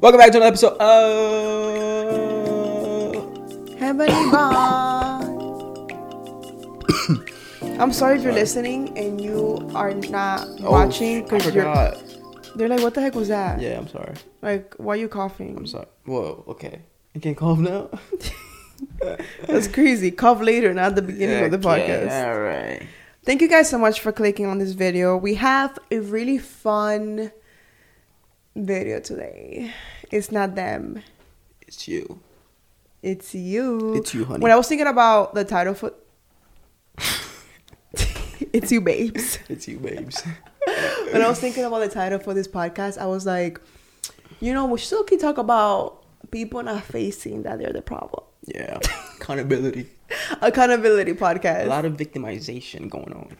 [0.00, 1.68] Welcome back to another episode of
[3.78, 5.42] Heavenly Bond.
[7.80, 11.94] I'm sorry if you're listening and you are not oh, watching because you're.
[12.54, 13.60] They're like, what the heck was that?
[13.60, 14.14] Yeah, I'm sorry.
[14.40, 15.56] Like, why are you coughing?
[15.56, 15.86] I'm sorry.
[16.06, 16.80] Whoa, okay.
[17.14, 17.90] I can't cough now.
[19.46, 20.10] That's crazy.
[20.10, 22.26] Cough later, not the beginning of the podcast.
[22.26, 22.82] All right.
[23.24, 25.16] Thank you guys so much for clicking on this video.
[25.16, 27.32] We have a really fun
[28.64, 29.72] video today.
[30.10, 31.02] It's not them.
[31.62, 32.20] It's you.
[33.02, 33.94] It's you.
[33.94, 34.42] It's you, honey.
[34.42, 35.92] When I was thinking about the title for
[38.52, 39.38] It's you babes.
[39.48, 40.22] It's you, babes.
[41.12, 43.60] when I was thinking about the title for this podcast, I was like,
[44.40, 48.24] you know, we still can talk about people not facing that they're the problem.
[48.46, 48.78] yeah.
[49.20, 49.88] Accountability.
[50.42, 51.64] Accountability podcast.
[51.64, 53.36] A lot of victimization going on.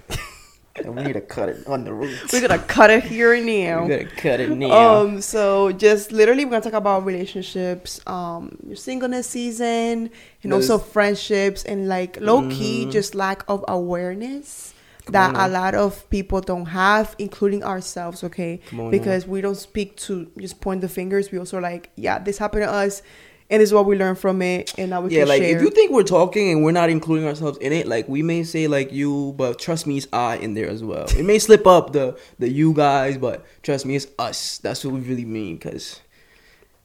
[0.79, 2.33] And we need to cut it on the roots.
[2.33, 3.83] We're gonna cut it here and now.
[3.83, 3.97] We now.
[3.97, 4.71] gotta cut it now.
[5.01, 10.11] Um, so just literally we're gonna talk about relationships, um, your singleness season,
[10.43, 12.93] and That also friendships and like low key Mhm.
[12.93, 14.73] just lack of awareness
[15.09, 18.59] that a lot of people don't have, including ourselves, okay?
[18.73, 18.91] On now.
[18.91, 21.31] Because we don't speak to just point the fingers.
[21.31, 23.03] We also like, yeah, this happened to us,
[23.49, 25.57] and this is what we learn from it, and now we yeah, can like share.
[25.57, 28.43] if you think we're talking and we're not including ourselves in it, like we may
[28.43, 31.07] say like you, but trust me, it's I in there as well.
[31.17, 34.59] It may slip up the the you guys, but trust me, it's us.
[34.59, 36.01] That's what we really mean, cause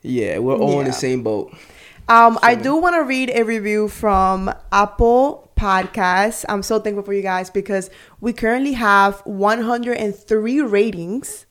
[0.02, 1.54] yeah, we're all in the same boat.
[2.08, 6.44] Um, I do want to read a review from Apple Podcasts.
[6.50, 11.46] I'm so thankful for you guys because we currently have 103 ratings.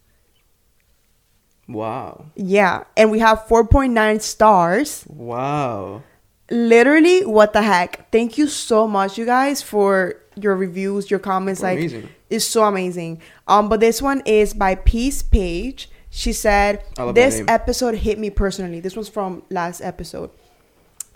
[1.73, 5.05] Wow, Yeah, and we have 4.9 stars.
[5.09, 6.03] wow.
[6.51, 8.11] Literally, what the heck?
[8.11, 11.63] Thank you so much, you guys, for your reviews, your comments.
[11.63, 12.09] like, Amazing.
[12.29, 13.21] it's so amazing.
[13.47, 15.89] Um, but this one is by Peace Page.
[16.11, 20.31] She said, I love that "This episode hit me personally." This was from last episode.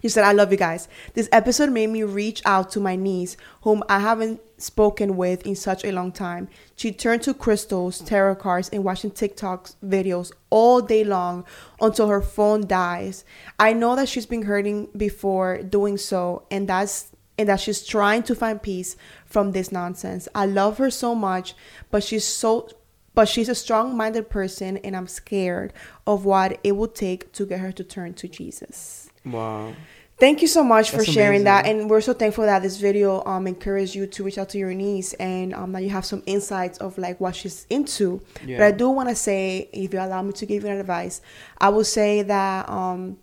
[0.04, 0.86] She said, I love you guys.
[1.14, 5.56] This episode made me reach out to my niece, whom I haven't spoken with in
[5.56, 6.48] such a long time.
[6.76, 11.46] She turned to crystals, tarot cards, and watching TikTok videos all day long
[11.80, 13.24] until her phone dies.
[13.58, 17.06] I know that she's been hurting before doing so, and that's
[17.38, 20.28] and that she's trying to find peace from this nonsense.
[20.34, 21.54] I love her so much,
[21.90, 22.68] but she's so
[23.14, 25.72] but she's a strong-minded person and I'm scared
[26.06, 29.08] of what it will take to get her to turn to Jesus.
[29.24, 29.74] Wow.
[30.16, 33.24] Thank you so much for That's sharing that, and we're so thankful that this video
[33.24, 36.22] um encouraged you to reach out to your niece and um that you have some
[36.26, 38.20] insights of like what she's into.
[38.58, 41.20] But I do want to say, if you allow me to give you an advice,
[41.58, 43.18] I will say that um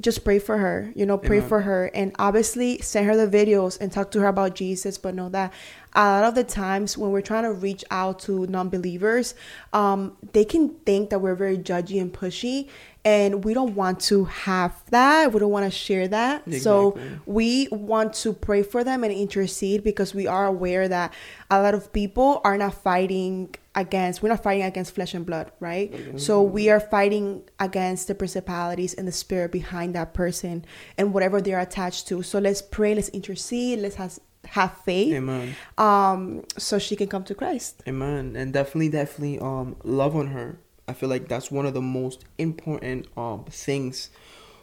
[0.00, 0.92] just pray for her.
[0.94, 1.48] You know, pray Amen.
[1.48, 4.98] for her, and obviously send her the videos and talk to her about Jesus.
[4.98, 5.52] But know that
[5.94, 9.34] a lot of the times when we're trying to reach out to non-believers,
[9.72, 12.68] um, they can think that we're very judgy and pushy,
[13.04, 15.32] and we don't want to have that.
[15.32, 16.44] We don't want to share that.
[16.60, 21.12] So we want to pray for them and intercede because we are aware that
[21.50, 25.46] a lot of people are not fighting against we're not fighting against flesh and blood
[25.60, 27.26] right so we are fighting
[27.60, 30.64] against the principalities and the spirit behind that person
[30.98, 35.54] and whatever they're attached to so let's pray let's intercede let's have have faith Amen.
[35.76, 36.20] um
[36.56, 38.34] so she can come to christ Amen.
[38.36, 40.58] And definitely, definitely, um, love on her.
[40.86, 44.10] I feel like that's one of the most important um things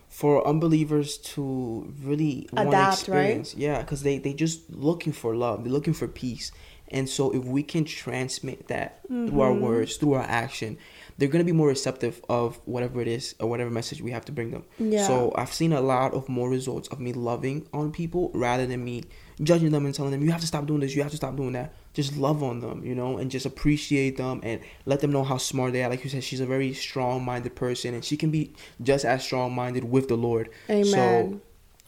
[0.09, 2.93] for unbelievers to really Adapt, right?
[2.93, 3.55] experience.
[3.55, 5.63] Yeah, because they they just looking for love.
[5.63, 6.51] They're looking for peace.
[6.95, 9.61] And so, if we can transmit that through our Mm-hmm.
[9.61, 10.77] words, through our action,
[11.17, 14.31] they're gonna be more receptive of whatever it is or whatever message we have to
[14.31, 14.63] bring them.
[14.79, 15.05] Yeah.
[15.05, 18.83] So I've seen a lot of more results of me loving on people rather than
[18.83, 19.03] me
[19.41, 21.35] judging them and telling them you have to stop doing this, you have to stop
[21.35, 21.73] doing that.
[21.93, 25.37] Just love on them, you know, and just appreciate them and let them know how
[25.37, 25.89] smart they are.
[25.89, 29.83] Like you said, she's a very strong-minded person, and she can be just as strong-minded
[29.85, 30.49] with the Lord.
[30.69, 30.85] Amen.
[30.85, 31.39] So,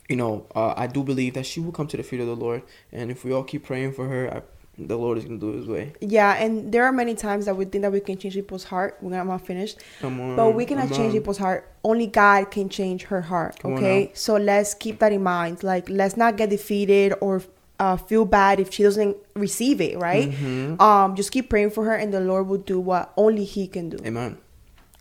[0.08, 2.36] you know, uh, I do believe that she will come to the feet of the
[2.38, 2.64] Lord,
[2.94, 4.42] and if we all keep praying for her, I,
[4.80, 5.94] the Lord is gonna do His way.
[6.02, 8.98] yeah and there are many times that we think that we can change people's heart
[9.02, 11.68] we're not not finished Come on, But we cannot change people's heart.
[11.84, 13.58] Only God can change her heart.
[13.60, 15.64] Come okay, so let's keep that in mind.
[15.64, 17.42] Like, let's not get defeated or
[17.80, 19.98] uh, feel bad if she doesn't receive it.
[19.98, 20.30] Right?
[20.32, 20.82] Mhm.
[20.82, 23.90] Um, just keep praying for her, and the Lord will do what only He can
[23.90, 23.98] do.
[24.06, 24.38] Amen.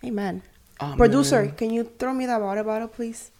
[0.04, 0.42] Amen.
[0.80, 0.96] Amen.
[0.96, 3.30] Producer, can you throw me that water bottle, please?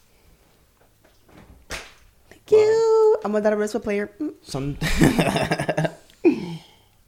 [2.29, 3.17] Thank you.
[3.25, 4.11] I'm gonna resto player.
[4.21, 4.35] Mm.
[4.43, 4.77] Some.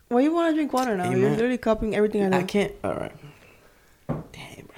[0.08, 1.10] Why you wanna drink water now?
[1.10, 2.36] You're literally copying everything I do.
[2.36, 2.72] I can't.
[2.82, 3.12] All right.
[4.08, 4.76] Damn, bro.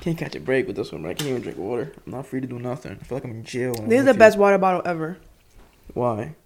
[0.00, 1.10] Can't catch a break with this one, bro.
[1.10, 1.92] I can't even drink water.
[2.06, 2.92] I'm not free to do nothing.
[3.00, 3.74] I feel like I'm in jail.
[3.74, 5.18] This is the best water bottle ever.
[5.94, 6.36] Why?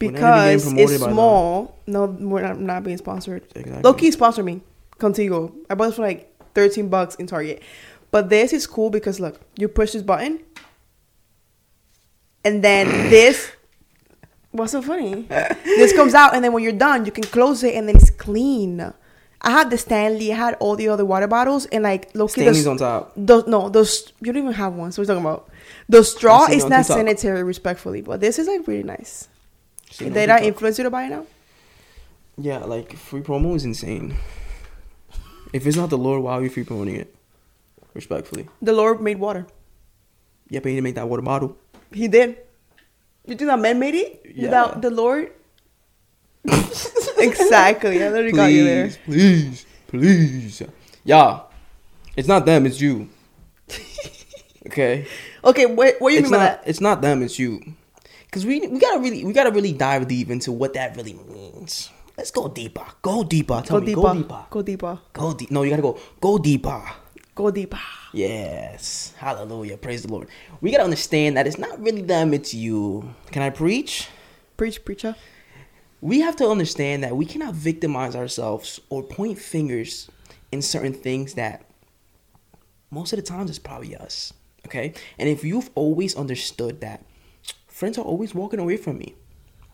[0.00, 1.78] We're not even getting because it's small.
[1.86, 3.44] No, we're not, not being sponsored.
[3.54, 3.82] Exactly.
[3.82, 4.60] Low key sponsor me.
[4.98, 5.52] Contigo.
[5.70, 7.62] I bought it for like 13 bucks in Target.
[8.10, 10.40] But this is cool because look, you push this button,
[12.44, 13.52] and then this.
[14.56, 15.22] What's so funny?
[15.64, 18.10] this comes out, and then when you're done, you can close it, and then it's
[18.10, 18.92] clean.
[19.42, 22.66] I had the Stanley, I had all the other water bottles, and like look Stanley's
[22.66, 23.12] on top.
[23.16, 24.92] Those no, those you don't even have one.
[24.92, 25.48] So we're talking about
[25.88, 26.96] the straw I've it is not TikTok.
[26.96, 29.28] sanitary, respectfully, but this is like really nice.
[29.90, 30.48] Seen Did on I TikTok.
[30.48, 31.26] influence you to buy it now?
[32.38, 34.16] Yeah, like free promo is insane.
[35.52, 37.14] If it's not the Lord, why are you free promoting it?
[37.94, 38.48] Respectfully.
[38.60, 39.46] The Lord made water.
[40.48, 41.56] Yeah, but he didn't make that water bottle.
[41.92, 42.38] He did.
[43.26, 44.44] You think that man made it Yeah.
[44.44, 45.32] without the Lord?
[47.18, 48.02] exactly.
[48.02, 48.90] I literally got you there.
[49.04, 50.62] Please, please.
[51.04, 51.40] Yeah.
[52.16, 53.08] It's not them, it's you.
[54.66, 55.06] Okay?
[55.44, 56.68] Okay, what, what do you it's mean by not that?
[56.68, 57.62] it's not them, it's you.
[58.32, 61.88] Cause we we gotta really we gotta really dive deep into what that really means.
[62.18, 62.84] Let's go deeper.
[63.00, 63.62] Go deeper.
[63.64, 64.00] Tell Go me, deeper.
[64.02, 64.44] go deeper.
[64.50, 64.98] Go deeper.
[65.12, 65.50] Go deep.
[65.52, 65.98] No, you gotta go.
[66.20, 66.82] Go deeper.
[67.36, 67.78] Go deeper.
[68.14, 69.12] Yes.
[69.18, 69.76] Hallelujah.
[69.76, 70.28] Praise the Lord.
[70.62, 73.14] We gotta understand that it's not really them, it's you.
[73.30, 74.08] Can I preach?
[74.56, 75.14] Preach, preacher.
[76.00, 80.08] we have to understand that we cannot victimize ourselves or point fingers
[80.50, 81.66] in certain things that
[82.90, 84.32] most of the times it's probably us.
[84.66, 84.94] Okay?
[85.18, 87.04] And if you've always understood that
[87.66, 89.14] friends are always walking away from me,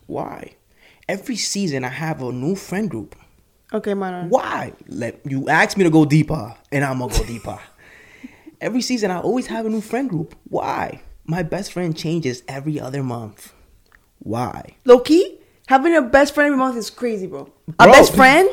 [0.05, 0.55] why?
[1.07, 3.15] Every season I have a new friend group.
[3.73, 4.29] Okay, man.
[4.29, 4.73] Why?
[4.87, 7.59] Let you ask me to go deeper, and I'm gonna go deeper.
[8.61, 10.35] Every season I always have a new friend group.
[10.47, 11.01] Why?
[11.25, 13.53] My best friend changes every other month.
[14.19, 14.75] Why?
[14.85, 17.49] Low key, having a best friend every month is crazy, bro.
[17.79, 18.49] A best friend?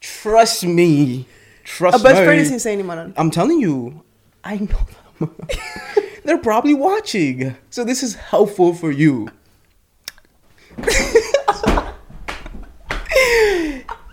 [0.00, 1.26] Trust me.
[1.64, 2.24] Trust a best me.
[2.24, 3.12] friend is insane, man.
[3.16, 4.02] I'm telling you,
[4.42, 4.86] I know
[5.18, 5.36] them.
[6.24, 7.56] They're probably watching.
[7.70, 9.28] So this is helpful for you.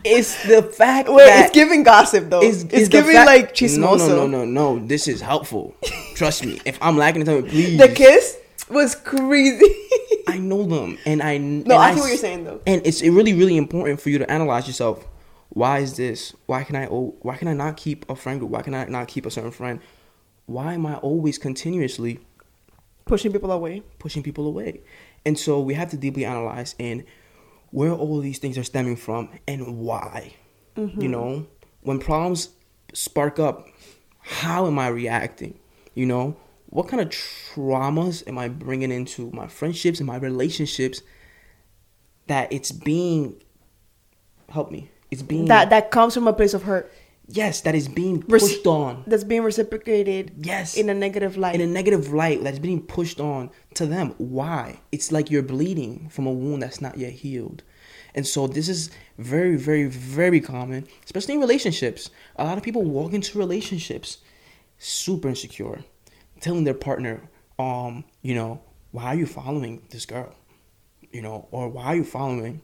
[0.07, 2.41] It's the fact Wait, that it's giving gossip though.
[2.41, 4.07] It's, the giving fact- like chismoso.
[4.07, 4.85] No, no, no, no, no.
[4.85, 5.75] This is helpful.
[6.15, 6.59] Trust me.
[6.65, 7.77] If I'm lacking, me, please.
[7.79, 8.37] The kiss
[8.69, 9.65] was crazy.
[10.27, 12.59] I know them, and I No, and I see what you're saying, though.
[12.67, 15.05] And it's really, really important for you to analyze yourself.
[15.49, 16.35] Why is this?
[16.45, 16.87] Why can I?
[16.87, 18.51] oh, Why can I not keep a friend group?
[18.51, 19.79] Why can I not keep a certain friend?
[20.45, 22.19] Why am I always continuously
[23.05, 23.83] Pushing people away.
[23.99, 24.81] pushing people away?
[25.25, 27.05] And so we have to deeply analyze in
[27.71, 30.33] where all these things are stemming from and why.
[30.75, 31.11] You mm-hmm.
[31.11, 31.47] know,
[31.81, 32.49] when problems
[32.93, 33.67] spark up,
[34.19, 35.57] how am I reacting?
[35.95, 36.37] You know,
[36.67, 41.01] what kind of traumas am I bringing into my friendships and my relationships
[42.27, 43.41] that it's being
[44.49, 44.89] help me.
[45.09, 46.91] It's being That that comes from a place of hurt.
[47.27, 49.03] Yes, that is being pushed on.
[49.07, 50.33] That's being reciprocated.
[50.37, 50.75] Yes.
[50.75, 51.55] In a negative light.
[51.55, 54.15] in a negative light that's being pushed on to them.
[54.17, 54.79] Why?
[54.91, 57.63] It's like you're bleeding from a wound that's not yet healed.
[58.15, 62.09] And so this is very, very, very common, especially in relationships.
[62.37, 64.19] A lot of people walk into relationships
[64.79, 65.83] super insecure,
[66.39, 70.33] telling their partner, um, you know, why are you following this girl?
[71.11, 72.61] You know, or why are you following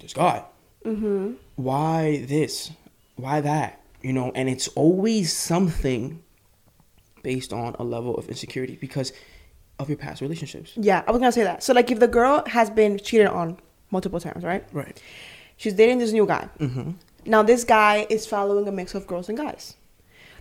[0.00, 0.44] this guy?
[0.86, 1.32] mm-hmm.
[1.56, 2.70] why this
[3.16, 6.22] why that you know and it's always something
[7.22, 9.12] based on a level of insecurity because
[9.78, 11.62] of your past relationships Yeah, I was gonna say that.
[11.62, 13.58] So like, if the girl has been cheated on
[13.90, 14.64] multiple times, right?
[14.72, 15.00] right
[15.58, 16.48] She's dating this new guy.
[16.58, 16.92] mm-hmm.
[17.24, 19.74] Now this guy is following a mix of girls and guys.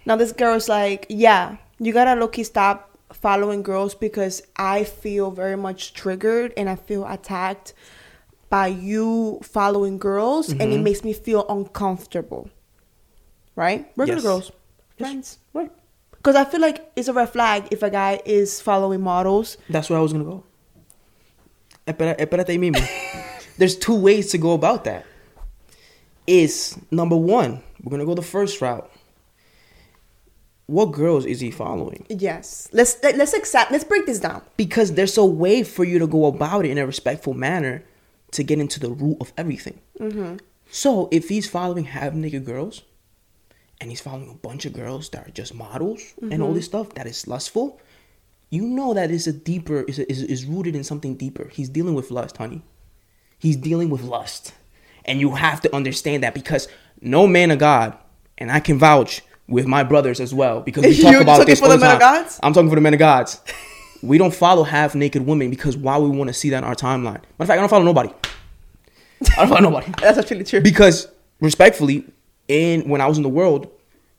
[0.05, 5.55] Now this girl's like, yeah, you gotta low stop following girls because I feel very
[5.57, 7.73] much triggered and I feel attacked
[8.49, 10.83] by you following girls and it Mhm.
[10.83, 12.49] makes me feel uncomfortable.
[13.55, 13.87] Right?
[13.95, 14.23] Regular Yes.
[14.23, 14.51] girls.
[14.97, 15.07] Yes.
[15.09, 15.37] Friends.
[15.53, 15.71] Right.
[16.11, 19.57] Because I feel like it's a red flag if a guy is following models.
[19.69, 20.43] that's where i was gonna go
[21.87, 22.81] Espera- espérate ahí mismo.
[23.59, 25.05] there's two ways to go about that
[26.25, 28.89] is number one we're gonna go the first route
[30.65, 32.69] what girls is he following Yes.
[32.73, 34.41] Let's let, let's accept let's break this down.
[34.57, 37.83] because there's a way for you to go about it in a respectful manner
[38.31, 39.79] to get into the root of everything.
[39.99, 40.37] Mm-hmm.
[40.71, 42.81] So if he's following half naked girls,
[43.81, 46.57] and he's following a bunch of girls that are just models and all mm-hmm.
[46.57, 47.79] this stuff that is lustful,
[48.49, 51.49] you know that is a deeper is, is is rooted in something deeper.
[51.51, 52.61] He's dealing with lust, honey.
[53.37, 54.53] He's dealing with lust,
[55.03, 56.67] and you have to understand that because
[57.01, 57.97] no man of God,
[58.37, 61.59] and I can vouch with my brothers as well because we talk about talking this
[61.59, 62.23] for all the the men of time.
[62.23, 62.39] gods?
[62.41, 63.41] I'm talking for the men of gods.
[64.01, 66.75] we don't follow half naked women because why we want to see that in our
[66.75, 67.21] timeline.
[67.21, 68.09] Matter of fact, I don't follow nobody.
[69.37, 70.61] I don't follow nobody That's actually true.
[70.61, 71.07] because
[71.39, 72.05] respectfully,
[72.47, 73.71] in when I was in the world,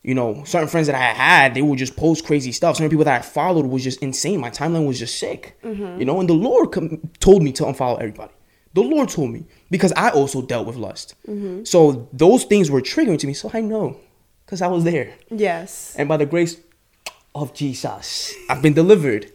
[0.02, 2.76] you know, certain friends that I had, they would just post crazy stuff.
[2.76, 4.40] Certain people that I followed was just insane.
[4.40, 5.98] My timeline was just sick, mm-hmm.
[5.98, 6.20] you know.
[6.20, 8.32] And the Lord com- told me to unfollow everybody.
[8.74, 11.14] The Lord told me because I also dealt with lust.
[11.26, 11.64] Mm-hmm.
[11.64, 13.32] So those things were triggering to me.
[13.32, 13.98] So I know
[14.44, 15.96] because I was there, yes.
[15.98, 16.56] and by the grace
[17.34, 18.34] of Jesus.
[18.48, 19.30] I've been delivered.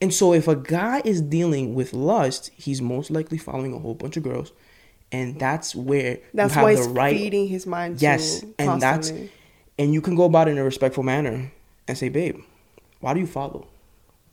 [0.00, 3.94] And so if a guy is dealing with lust, he's most likely following a whole
[3.94, 4.52] bunch of girls.
[5.16, 8.02] And that's where That's you have why the right feeding his mind.
[8.02, 9.08] Yes, and that's
[9.78, 11.52] and you can go about it in a respectful manner
[11.88, 12.38] and say, "Babe,
[13.00, 13.66] why do you follow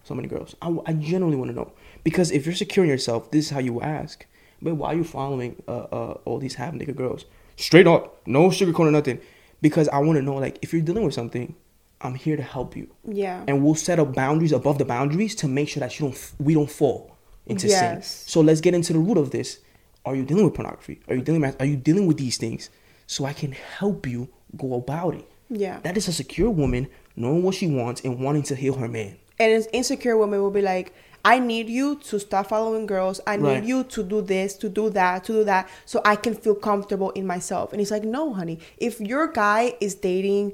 [0.03, 1.71] so many girls?" I, I genuinely want to know
[2.03, 4.25] because if you're secure in yourself, this is how you ask,
[4.61, 7.25] But why are you following uh, uh, all these half naked girls?"
[7.55, 9.19] Straight up, no sugarcoating, nothing.
[9.61, 11.55] Because I want to know, like, if you're dealing with something,
[12.01, 13.47] I'm here to help you, yeah.
[13.47, 16.53] and we'll set up boundaries above the boundaries to make sure that you don't, we
[16.53, 18.01] don't fall into sin.
[18.01, 19.59] So let's get into the root of this.
[20.05, 20.99] Are you dealing with pornography?
[21.07, 22.69] Are you dealing with, are you dealing with these things?
[23.07, 25.25] So I can help you go about it.
[25.49, 25.79] yeah.
[25.83, 29.17] That is a secure woman knowing what she wants and wanting to heal her man.
[29.39, 30.93] and an insecure woman will be like
[31.25, 33.63] i need you to stop following girls i need Right.
[33.71, 37.09] you to do this to do that to do that so i can feel comfortable
[37.19, 40.53] in myself and he's like no honey if your guy is dating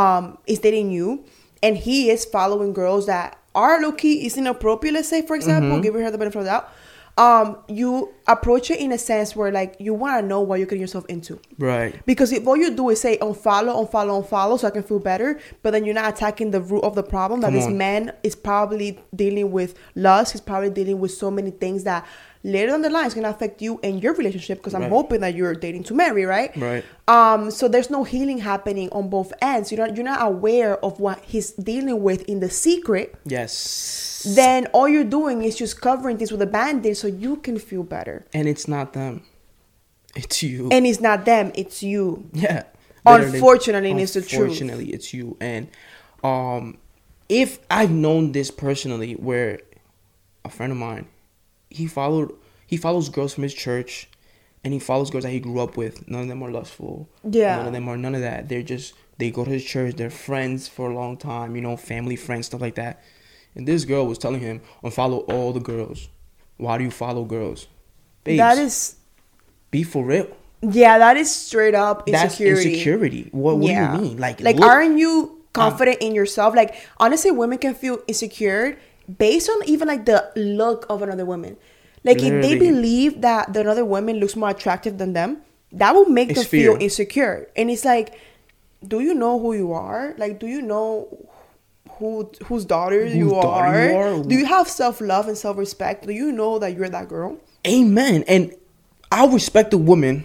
[0.00, 1.24] um is dating you
[1.62, 5.86] and he is following girls that are low-key is inappropriate let's say for example Mm-hmm.
[5.88, 6.68] giving her the benefit of the doubt
[7.18, 10.66] um you approach it in a sense where like you want to know what you're
[10.66, 11.94] getting yourself into Right.
[12.06, 15.40] because if all you do is say unfollow, unfollow, unfollow, so I can feel better,
[15.62, 17.40] but then you're not attacking the root of the problem.
[17.40, 17.76] That Come this on.
[17.76, 20.32] man is probably dealing with lust.
[20.32, 22.06] He's probably dealing with so many things that
[22.48, 24.58] later down the line it's gonna affect you and your relationship.
[24.58, 24.90] Because I'm Right.
[24.90, 26.50] hoping that you're dating to marry, right?
[26.56, 26.84] Right.
[27.06, 27.50] Um.
[27.50, 29.70] So there's no healing happening on both ends.
[29.70, 33.14] You're not you're not aware of what he's dealing with in the secret.
[33.24, 34.24] Yes.
[34.34, 37.84] Then all you're doing is just covering this with a band-aid so you can feel
[37.84, 38.26] better.
[38.34, 39.22] and it's not them.
[40.16, 40.68] It's you.
[40.72, 42.28] And it's not them, it's you.
[42.32, 42.64] yeah.
[43.06, 44.40] Unfortunately, and it's the truth.
[44.42, 45.36] Unfortunately, it's you.
[45.40, 45.68] And
[46.24, 46.78] um
[47.28, 49.60] if I've known this personally where
[50.44, 51.06] a friend of mine,
[51.70, 52.32] he followed
[52.66, 54.08] he follows girls from his church
[54.64, 56.06] and he follows girls that he grew up with.
[56.08, 57.08] None of them are lustful.
[57.24, 57.56] Yeah.
[57.56, 58.48] None of them are none of that.
[58.48, 61.76] They're just they go to his church, they're friends for a long time, you know,
[61.76, 63.02] family friends, stuff like that.
[63.54, 66.08] And this girl was telling him, oh, unfollow all the girls.
[66.56, 67.66] Why do you follow girls?
[68.24, 68.96] Babes, That is
[69.70, 70.28] be for real.
[70.60, 72.72] Yeah, that is straight up That's insecurity.
[72.72, 73.28] insecurity.
[73.32, 74.16] What, what do you mean?
[74.18, 76.54] Like, like, look- aren't you confident in yourself?
[76.54, 78.78] Like, honestly, women can feel insecure
[79.16, 81.56] based on even like the look of another woman.
[82.04, 85.38] Like, if they believe that the another woman looks more attractive than them,
[85.72, 87.48] that will make It's them feel insecure.
[87.56, 88.18] And it's like,
[88.86, 90.14] do you know who you are?
[90.16, 91.28] Like, do you know
[91.90, 93.88] who whose daughter Whose you daughter are?
[93.90, 94.22] you are?
[94.22, 96.06] Do you have self love and self respect?
[96.06, 97.38] Do you know that you're that girl?
[97.66, 98.24] Amen.
[98.28, 98.54] And
[99.10, 100.24] I'll respect a woman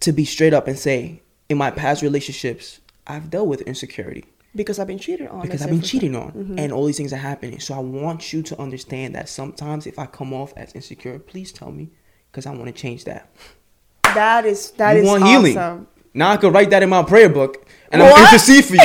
[0.00, 4.24] to be straight up and say, in my past relationships, I've dealt with insecurity
[4.54, 5.42] Because I've been cheated on.
[5.42, 6.58] because I've been cheating on, mm-hmm.
[6.58, 7.58] and all these things are happening.
[7.58, 11.50] So I want you to understand that sometimes if I come off as insecure, please
[11.50, 11.90] tell me
[12.30, 13.30] because I want to change that.
[14.02, 15.44] That is that you is want awesome.
[15.44, 15.86] healing?
[16.14, 18.80] Now I could write that in my prayer book, and I'm to intercede for you.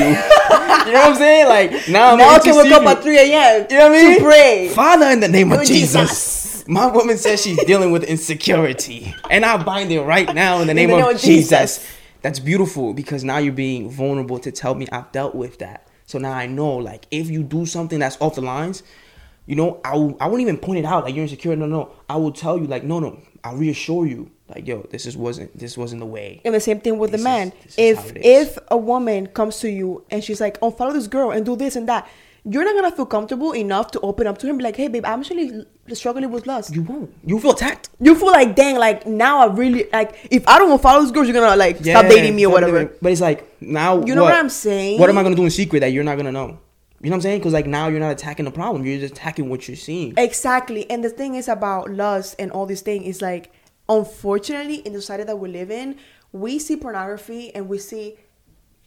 [0.89, 1.47] you know what I'm saying?
[1.47, 3.67] Like now, I'm now I can wake up at 3 a.m.
[3.69, 4.17] You know what I mean?
[4.17, 4.69] to pray.
[4.69, 5.93] Father, in the name of Jesus.
[5.93, 6.67] Jesus.
[6.67, 9.15] My woman says she's dealing with insecurity.
[9.29, 11.79] And I bind it right now in the name, the of, of Jesus.
[11.79, 11.98] Jesus.
[12.21, 15.87] That's beautiful because now you're being vulnerable to tell me I've dealt with that.
[16.05, 18.83] So now I know, like, if you do something that's off the lines,
[19.45, 21.55] you know, I, will, I won't even point it out like you're insecure.
[21.55, 21.91] No, no.
[22.09, 23.19] I will tell you, like, no, no.
[23.43, 26.41] I'll reassure you, like, yo, this is wasn't this wasn't the way.
[26.43, 27.53] And the same thing with This the is- man.
[27.77, 28.47] is how if is.
[28.49, 31.55] if a woman comes to you and she's like, "Oh, follow this girl and do
[31.55, 32.05] this and that,"
[32.51, 34.57] you're not gonna feel comfortable enough to open up to him.
[34.57, 37.11] Be like, "Hey, babe, I'm actually struggling with lust." You won't.
[37.25, 37.89] You feel attacked.
[37.99, 40.15] You feel like, dang, like now I really like.
[40.31, 42.79] If I don't follow this girl, you're gonna like stop dating me or whatever.
[42.85, 44.99] dating- But it's like now You know what I'm saying?
[44.99, 46.57] What am I gonna do in secret that you're not gonna know?
[47.01, 47.39] You know what I'm saying?
[47.39, 48.85] Because like now you're not attacking the problem.
[48.85, 50.13] You're just attacking what you're seeing.
[50.17, 50.89] Exactly.
[50.89, 53.51] And the thing is about lust and all these things is like,
[53.87, 55.95] unfortunately, in the society that we live in,
[56.31, 58.15] we see pornography and we see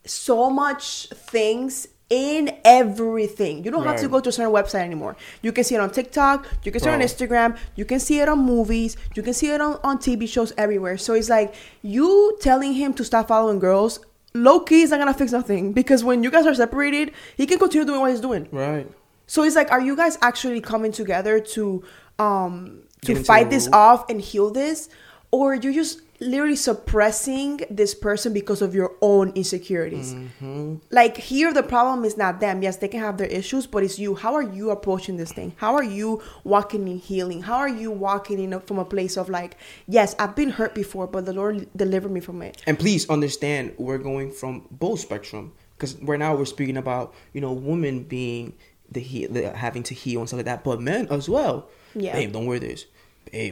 [0.04, 3.64] so much things in everything.
[3.64, 5.16] You don't have to go to a certain website anymore.
[5.40, 8.20] You can see it on TikTok, you can see it on Instagram, you can see
[8.20, 10.98] it on movies, you can see it on, on TV shows everywhere.
[10.98, 13.98] So it's like you telling him to stop following girls,
[14.34, 15.72] low key is not gonna fix nothing.
[15.72, 18.46] Because when you guys are separated, he can continue doing what he's doing.
[18.52, 18.86] Right.
[19.26, 21.82] So it's like, are you guys actually coming together to
[22.18, 24.90] um to fight this off and heal this,
[25.30, 30.14] or you're just literally suppressing this person because of your own insecurities?
[30.14, 30.76] Mm-hmm.
[30.90, 32.62] Like here, the problem is not them.
[32.62, 34.14] Yes, they can have their issues, but it's you.
[34.14, 35.52] How are you approaching this thing?
[35.56, 37.42] How are you walking in healing?
[37.42, 40.74] How are you walking in a, from a place of like, yes, I've been hurt
[40.74, 42.62] before, but the Lord delivered me from it.
[42.66, 47.40] And please understand, we're going from both spectrum because right now we're speaking about you
[47.40, 48.54] know women being
[48.90, 51.68] the, he- the having to heal and stuff like that, but men as well.
[51.94, 52.12] Yeah.
[52.14, 52.86] Babe, don't wear this.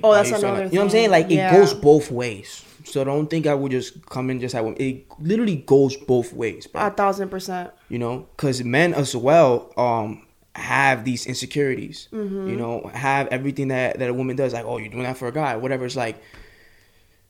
[0.02, 1.10] Oh, that's another You know what I'm saying?
[1.10, 1.54] Like Yeah.
[1.54, 2.64] it goes both ways.
[2.84, 6.66] So don't think I would just come in just have it literally goes both ways,
[6.66, 6.86] bro.
[6.86, 7.70] A thousand percent.
[7.88, 12.48] you know because men as well um have these insecurities Mm-hmm.
[12.48, 15.28] you know have everything that that a woman does like oh you're doing that for
[15.28, 16.16] a guy whatever it's like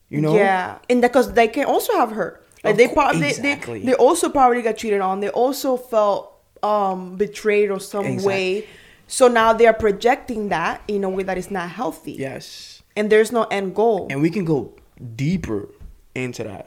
[0.08, 2.46] you know Yeah, and because they can also have hurt.
[2.64, 3.80] Like they probably exactly.
[3.80, 5.20] they, they also probably got cheated on.
[5.20, 6.32] They also felt
[6.62, 8.66] um betrayed or some Exact- way.
[9.10, 12.12] So now they are projecting that in a way that is not healthy.
[12.12, 14.06] yes And there's no end goal.
[14.10, 14.74] and we can go
[15.16, 15.68] deeper
[16.14, 16.66] into that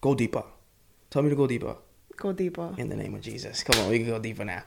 [0.00, 0.42] go deeper
[1.10, 1.76] tell me to go deeper
[2.16, 2.68] Go deeper.
[2.78, 4.62] in the name of jesus come on we can go deeper now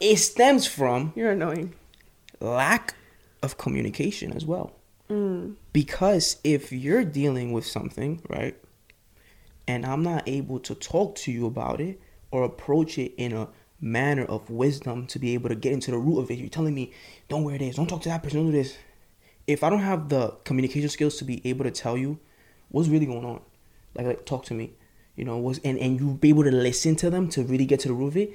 [0.00, 1.74] it stems from You're annoying.
[2.40, 2.94] lack
[3.42, 4.72] of communication as well.
[5.10, 5.56] Mm.
[5.74, 8.56] Because if you're dealing with something, right,
[9.68, 13.48] and I'm not able to talk to you about it or approach it in a
[13.80, 16.74] manner of wisdom to be able to get into the root of it, you're telling
[16.74, 16.92] me,
[17.28, 18.76] don't wear this, don't talk to that person, don't do this.
[19.46, 22.18] If I don't have the communication skills to be able to tell you
[22.68, 23.40] what's really going on,
[23.94, 24.72] like, like talk to me,
[25.16, 27.80] you know, was and, and you be able to listen to them to really get
[27.80, 28.32] to the root of it,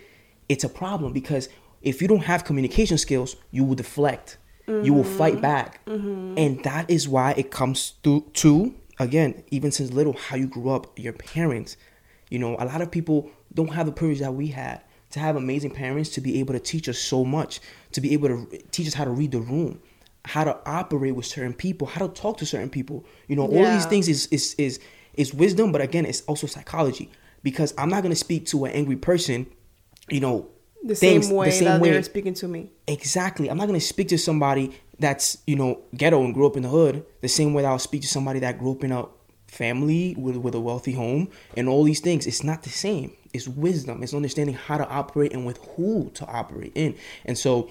[0.50, 1.50] it's a problem because
[1.82, 4.38] if you don't have communication skills, you will deflect.
[4.68, 5.18] You will mm-hmm.
[5.18, 5.86] fight back.
[5.86, 6.40] Mm-hmm.
[6.40, 10.70] And that is why it comes to, to, again, even since little, how you grew
[10.70, 11.78] up, your parents.
[12.32, 14.82] You know, a lot of people don't have the privilege that we had
[15.16, 17.62] to have amazing parents to be able to teach us so much,
[17.94, 19.80] to be able to teach us how to read the room,
[20.26, 23.06] how to operate with certain people, how to talk to certain people.
[23.30, 24.78] You know, all these things is is is
[25.14, 27.10] is wisdom, but again, it's also psychology.
[27.44, 29.48] Because I'm not gonna speak to an angry person,
[30.10, 30.50] you know,
[30.84, 32.72] The things- same way that they're speaking to me.
[32.86, 33.50] Exactly.
[33.50, 36.70] I'm not gonna speak to somebody that's you know ghetto and grew up in the
[36.70, 39.06] hood the same way that I'll speak to somebody that grew up in a
[39.56, 42.28] family with with a wealthy home and all these things.
[42.28, 43.14] It's not the same.
[43.34, 44.04] It's wisdom.
[44.04, 46.96] It's understanding how to operate and with who to operate in.
[47.26, 47.70] And so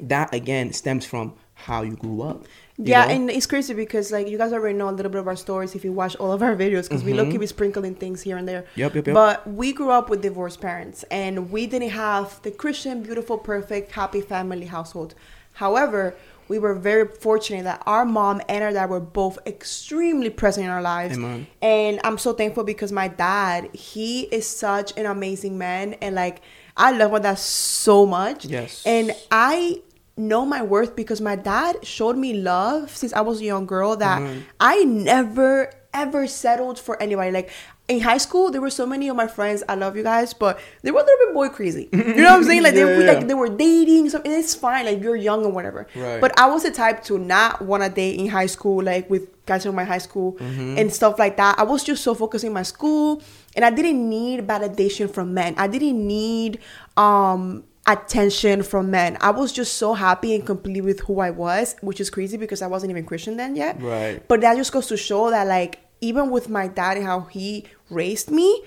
[0.00, 2.46] that again stems from how you grew up.
[2.78, 3.12] you Yeah, know?
[3.12, 5.74] and it's crazy because like you guys already know a little bit of our stories
[5.74, 7.44] if you watch all of our videos because we look we mm-hmm.
[7.44, 8.64] sprinkling things here and there.
[8.76, 9.14] Yep, yep, yep.
[9.14, 13.92] But we grew up with divorced parents and we didn't have the Christian, beautiful, perfect,
[13.92, 15.14] happy family household.
[15.54, 16.16] However,
[16.50, 20.70] we were very fortunate that our mom and our dad were both extremely present in
[20.70, 21.16] our lives.
[21.16, 21.46] Amen.
[21.62, 26.42] And I'm so thankful because my dad, he is such an amazing man and like
[26.76, 28.44] I love my dad so much.
[28.46, 28.82] Yes.
[28.84, 29.80] And I
[30.16, 33.94] know my worth because my dad showed me love since I was a young girl
[33.96, 34.42] that Mhm.
[34.58, 37.30] I never ever settled for anybody.
[37.30, 37.50] Like
[37.90, 39.62] in high school, there were so many of my friends.
[39.68, 41.88] I love you guys, but they were a little bit boy crazy.
[41.92, 42.62] You know what I'm saying?
[42.62, 43.12] Like they Yeah, were yeah.
[43.12, 44.08] like they were dating.
[44.10, 44.86] So and it's fine.
[44.86, 45.86] Like you're young or whatever.
[45.94, 46.20] Right.
[46.20, 49.28] But I was the type to not want to date in high school, like with
[49.46, 50.78] guys from my high school Mm-hmm.
[50.78, 51.58] and stuff like that.
[51.58, 53.22] I was just so focused in my school,
[53.56, 55.54] and I didn't need validation from men.
[55.58, 56.60] I didn't need
[56.96, 59.16] um attention from men.
[59.20, 62.62] I was just so happy and complete with who I was, which is crazy because
[62.62, 63.80] I wasn't even Christian then yet.
[63.82, 64.22] Right.
[64.28, 67.66] But that just goes to show that like even with my dad and how he
[67.90, 68.62] raised me,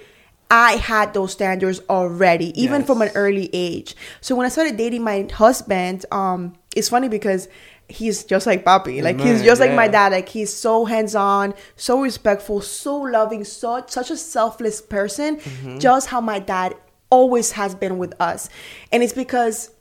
[0.51, 2.87] I had those standards already, even Yes.
[2.87, 3.95] from an early age.
[4.21, 7.47] So when I started dating my husband, um, it's funny because
[7.89, 9.01] he's just like Papi.
[9.01, 10.11] Like he's Man, just like my dad.
[10.11, 15.37] Like he's so hands on, so respectful, so loving, so such a selfless person.
[15.37, 15.79] Mm-hmm.
[15.79, 16.75] Just how my dad
[17.09, 18.49] always has been with us.
[18.91, 19.71] And it's because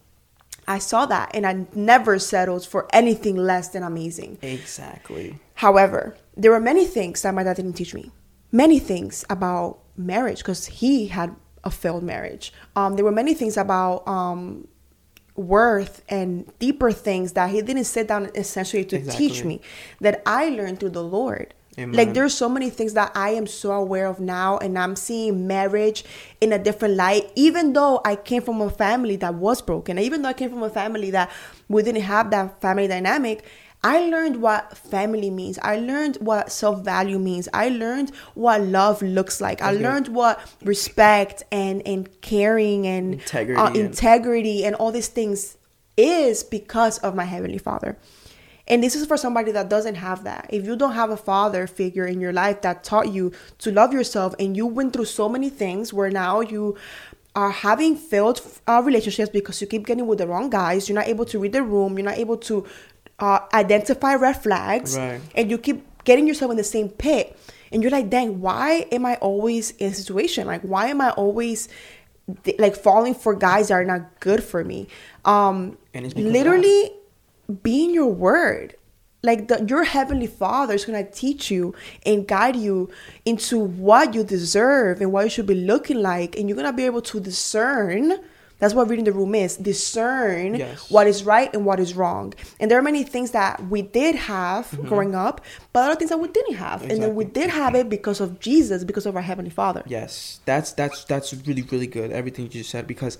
[0.69, 4.39] I saw that and I never settled for anything less than amazing.
[4.43, 5.39] Exactly.
[5.55, 8.11] However, there were many things that my dad didn't teach me.
[8.53, 11.35] Many things about marriage because he had
[11.65, 12.53] a failed marriage.
[12.77, 14.69] Um, there were many things about um,
[15.37, 19.61] worth and deeper things that he didn't sit down essentially to teach me
[20.01, 21.55] that I learned through the Lord.
[21.79, 21.97] Amen.
[21.97, 25.47] Like there's so many things that I am so aware of now, and I'm seeing
[25.47, 26.05] marriage
[26.41, 27.33] in a different light.
[27.35, 30.63] Even though I came from a family that was broken, even though I came from
[30.63, 31.31] a family that
[31.69, 33.45] we didn't have that family dynamic,
[33.85, 35.59] I learned what family means.
[35.59, 37.49] I learned what self value means.
[37.53, 39.61] I learned what love looks like.
[39.61, 45.09] I learned what respect and and caring and Integrity uh, and- integrity and all these
[45.09, 45.57] things
[45.97, 47.99] is because of my heavenly Father.
[48.69, 50.47] And this is for somebody that doesn't have that.
[50.49, 53.93] If you don't have a father figure in your life that taught you to love
[53.93, 56.77] yourself and you went through so many things where now you
[57.35, 61.09] are having failed uh, relationships because you keep getting with the wrong guys, you're not
[61.09, 62.65] able to read the room, you're not able to
[63.23, 65.21] uh, identify red flags, Right.
[65.35, 67.39] and you keep getting yourself in the same pit.
[67.71, 70.47] And you're like, dang, why am I always in a situation?
[70.47, 71.69] Like, why am I always
[72.59, 74.89] like falling for guys that are not good for me?
[75.25, 76.91] Um, literally
[77.63, 78.75] be in your word
[79.25, 82.91] like the, your heavenly father is going to teach you and guide you
[83.25, 86.73] into what you deserve and what you should be looking like and you're going to
[86.73, 88.19] be able to discern
[88.63, 89.57] That's what reading the room is.
[89.57, 90.89] Discern Yes.
[90.89, 92.33] what is right and what is wrong.
[92.61, 95.41] And there are many things that we did have growing up,
[95.73, 96.83] but other things that we didn't have.
[96.83, 97.33] And then we Mm-hmm.
[97.41, 99.83] Did have it because of Jesus, because of our Heavenly Father.
[99.87, 102.13] Yes, that's that's that's really really good.
[102.13, 103.19] Everything you just said because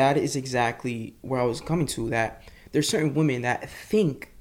[0.00, 2.10] that is exactly where I was coming to.
[2.10, 4.32] That there's certain women that think,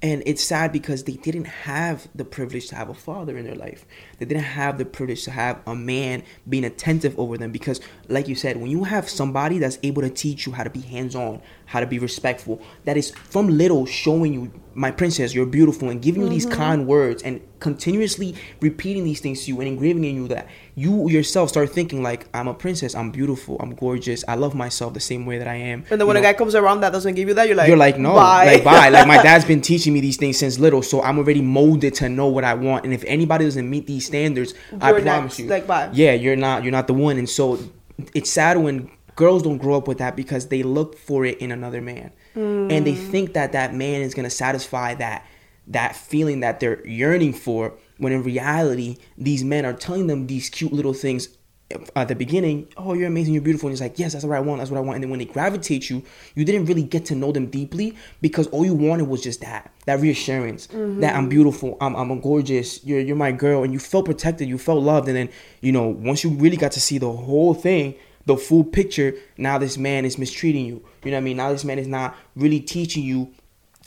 [0.00, 3.56] and it's sad because they didn't have the privilege to have a father in their
[3.56, 3.84] life.
[4.18, 7.50] They didn't have the privilege to have a man being attentive over them.
[7.50, 10.70] Because, like you said, when you have somebody that's able to teach you how to
[10.70, 15.34] be hands on, how to be respectful, that is from little showing you, my princess,
[15.34, 16.56] you're beautiful, and giving you these mm-hmm.
[16.56, 21.10] kind words and continuously repeating these things to you and engraving in you that you
[21.10, 25.00] yourself start thinking like I'm a princess, I'm beautiful, I'm gorgeous, I love myself the
[25.00, 25.84] same way that I am.
[25.90, 27.56] And then when You a know, guy comes around that doesn't give you that, you're
[27.56, 28.46] like, you're like no, bye.
[28.46, 28.88] like bye.
[28.88, 32.08] Like my dad's been teaching me these things since little, so I'm already molded to
[32.08, 32.84] know what I want.
[32.84, 35.38] And if anybody doesn't meet these standards, I You're promise next.
[35.40, 35.90] you, Like, bye.
[35.92, 37.18] yeah, you're not, you're not the one.
[37.18, 37.58] And so
[38.14, 38.90] it's sad when
[39.22, 42.80] girls don't grow up with that because they look for it in another man, and
[42.86, 43.10] they Mm.
[43.12, 45.24] think that that man is gonna satisfy that
[45.78, 47.74] that feeling that they're yearning for.
[47.98, 51.28] When in reality, these men are telling them these cute little things
[51.94, 53.66] at the beginning, oh, you're amazing, you're beautiful.
[53.68, 54.94] And it's like, yes, that's what I want, that's what I want.
[54.96, 56.02] And then when they gravitate you,
[56.34, 59.70] you didn't really get to know them deeply because all you wanted was just that,
[59.84, 60.68] that reassurance
[61.02, 63.64] that I'm beautiful, I'm, I'm gorgeous, you're, you're my girl.
[63.64, 65.08] And you felt protected, you felt loved.
[65.08, 65.28] And then,
[65.60, 67.94] you know, once you really got to see the whole thing,
[68.28, 70.76] the full picture, now this man is mistreating you.
[71.04, 71.36] You know what I mean?
[71.38, 73.32] Now this man is not really teaching you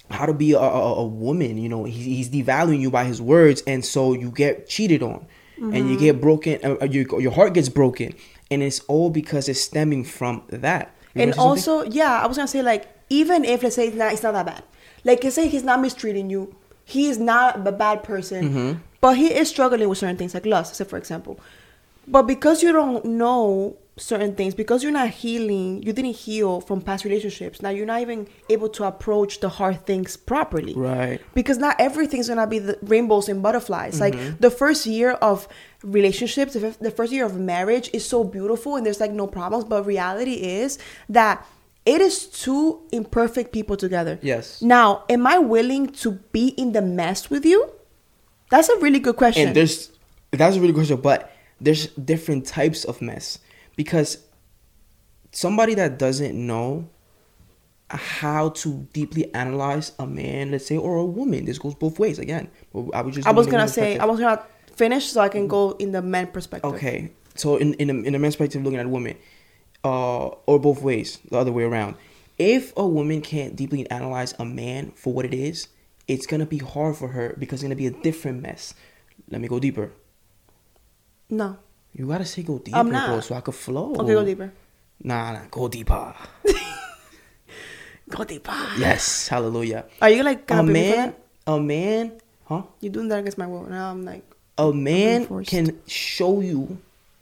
[0.10, 3.22] how to be a, a, a woman you know he's, he's devaluing you by his
[3.22, 5.26] words and so you get cheated on
[5.58, 8.14] and you get broken uh, your, your heart gets broken
[8.50, 11.84] and it's all because it's stemming from that You and wanna something?
[11.86, 14.34] also, yeah, I was gonna say like even if let's say it's not, it's not
[14.34, 14.64] that bad.
[15.06, 18.72] Like let's say he's not mistreating you, he is not a bad person, Mm-hmm.
[19.00, 21.40] but he is struggling with certain things like lust, say for example.
[22.06, 26.82] But because you don't know certain things, because you're not healing, you didn't heal from
[26.82, 27.62] past relationships.
[27.62, 30.74] Now you're not even able to approach the hard things properly.
[30.74, 31.22] Right.
[31.34, 34.00] Because not everything's gonna be the rainbows and butterflies.
[34.00, 34.20] Mm-hmm.
[34.20, 35.48] Like the first year of
[35.84, 39.66] relationships, the the first year of marriage is so beautiful and there's like no problems.
[39.66, 41.46] But reality is that
[41.86, 44.20] it is two imperfect people together.
[44.22, 44.62] Yes.
[44.62, 47.72] Now, am I willing to be in the mess with you?
[48.52, 49.48] That's a really good question.
[49.48, 49.90] and there's
[50.32, 53.40] that's a really good question but there's different types of mess
[53.82, 54.18] because
[55.32, 56.88] somebody that doesn't know
[57.90, 62.20] how to deeply analyze a man let's say or a woman this goes both ways
[62.20, 62.50] again
[62.94, 64.42] i was just I was gonna say I was gonna
[64.76, 66.74] finish so I can go in the men perspective.
[66.74, 69.16] Okay, so in in a, in a man's perspective, looking at a woman,
[69.84, 71.96] uh, or both ways, the other way around.
[72.38, 75.68] If a woman can't deeply analyze a man for what it is,
[76.08, 78.74] it's gonna be hard for her because it's gonna be a different mess.
[79.30, 79.92] Let me go deeper.
[81.30, 81.58] No.
[81.94, 83.96] You gotta say go deeper, bro, so I could flow.
[83.96, 84.52] Okay, go deeper.
[85.04, 86.14] Nah, nah, go deeper.
[88.10, 88.52] Go deeper.
[88.78, 89.86] yes, hallelujah.
[90.02, 91.16] Are you like A gonna pay me for man,
[91.48, 92.12] a man,
[92.44, 92.64] huh?
[92.82, 93.64] You're doing that against my will.
[93.64, 94.24] Now I'm like,
[94.58, 96.78] A man can show you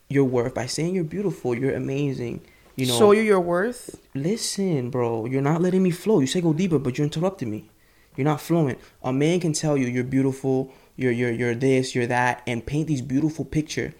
[0.09, 2.41] your worth by saying you're beautiful, you're amazing.
[2.75, 3.99] You know, show you your worth.
[4.15, 6.21] Listen, bro, you're not letting me flow.
[6.21, 7.69] You say go deeper, but you're interrupting me.
[8.15, 8.77] You're not flowing.
[9.03, 12.87] A man can tell you you're beautiful, you're you're you're this, you're that, and paint
[12.87, 13.93] these beautiful picture.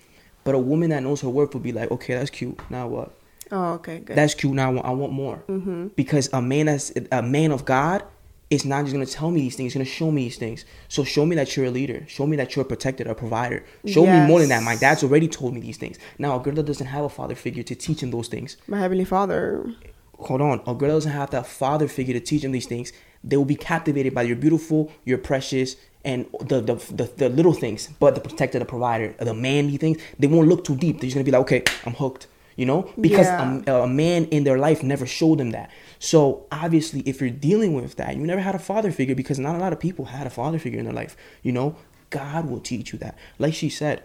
[0.44, 2.60] But a woman that knows her worth will be like, okay, that's cute.
[2.70, 3.14] Now what?
[3.52, 4.16] Oh, okay, good.
[4.16, 4.54] That's cute.
[4.54, 5.44] Now I want, I want more.
[5.48, 5.88] Mm-hmm.
[5.96, 8.04] Because a man that's a man of God
[8.50, 9.74] is not just gonna tell me these things.
[9.74, 10.66] He's gonna show me these things.
[10.88, 12.04] So show me that you're a leader.
[12.08, 13.64] Show me that you're a protector, a provider.
[13.86, 14.64] Show me more than that.
[14.64, 15.98] My dad's already told me these things.
[16.18, 18.80] Now a girl that doesn't have a father figure to teach him those things my
[18.80, 19.74] heavenly Father.
[20.18, 22.92] hold on, a girl doesn't have that father figure to teach him these things.
[23.24, 25.76] They will be captivated by your beautiful, your precious,
[26.06, 29.98] and the the, the, the little things, but the protector, the provider, the manly things.
[30.18, 30.98] They won't look too deep.
[31.00, 32.28] They're just gonna be like, okay, I'm hooked.
[32.56, 33.62] You know, because Yeah.
[33.68, 35.70] a, a man in their life never showed them that.
[35.98, 39.56] So obviously, if you're dealing with that, you never had a father figure because not
[39.56, 41.16] a lot of people had a father figure in their life.
[41.42, 41.78] You know,
[42.10, 43.18] God will teach you that.
[43.38, 44.04] Like she said,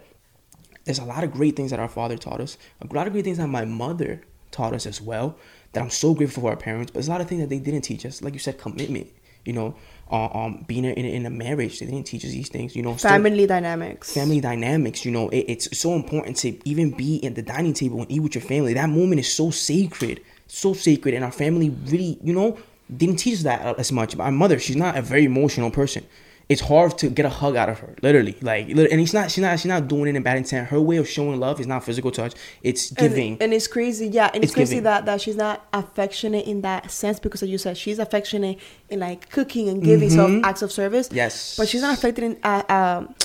[0.85, 2.57] there's a lot of great things that our father taught us.
[2.81, 5.35] A lot of great things that my mother taught us as well.
[5.73, 6.91] That I'm so grateful for our parents.
[6.91, 8.21] But there's a lot of things that they didn't teach us.
[8.21, 9.07] Like you said, commitment.
[9.43, 9.75] You know,
[10.11, 12.75] uh, um, being in, in a marriage, they didn't teach us these things.
[12.75, 14.13] You know, Family dynamics.
[14.13, 15.03] family dynamics.
[15.05, 18.19] You know, it, it's so important to even be at the dining table and eat
[18.19, 18.73] with your family.
[18.73, 22.57] That moment is so sacred, so sacred, and our family really, you know,
[22.95, 24.15] didn't teach us that as much.
[24.15, 26.05] My mother, she's not a very emotional person.
[26.47, 28.37] It's hard to get a hug out of her, literally.
[28.39, 30.67] Like, and it's not, she's not, she's not doing it in bad intent.
[30.67, 32.33] Her way of showing love is not physical touch.
[32.61, 33.37] It's giving.
[33.41, 34.27] And, it's crazy, yeah.
[34.27, 34.83] And it's, It's crazy giving.
[34.83, 38.99] that, that she's not affectionate in that sense because, like you said, she's affectionate in
[38.99, 41.07] like cooking and giving so acts of service.
[41.07, 41.15] Mm-hmm.
[41.15, 41.57] Yes.
[41.57, 43.15] But she's not affected in, uh, um,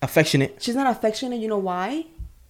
[0.00, 0.56] affectionate.
[0.62, 1.40] she's not affectionate.
[1.40, 2.06] You know why?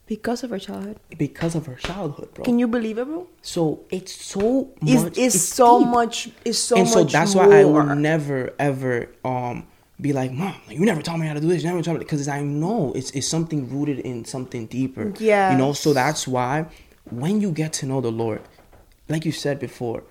[0.06, 0.98] Because of her childhood.
[1.18, 2.44] because of her childhood, bro.
[2.44, 3.28] Can you believe it, bro?
[3.42, 5.18] so it's so It's, much.
[5.18, 5.88] it's, so deep.
[5.88, 6.30] much.
[6.44, 6.92] It's so and much.
[6.94, 7.48] so that's more.
[7.48, 9.66] why I will never ever um
[10.00, 11.62] be like, mom, you never taught me how to do this.
[11.62, 15.12] You never taught me because I know it's it's something rooted in something deeper.
[15.18, 15.52] Yeah.
[15.52, 15.72] you know.
[15.72, 16.66] So that's why
[17.10, 18.42] when you get to know the Lord,
[19.08, 20.04] like you said before,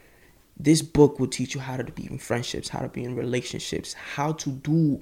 [0.57, 3.93] this book will teach you how to be in friendships, how to be in relationships,
[3.93, 5.01] how to do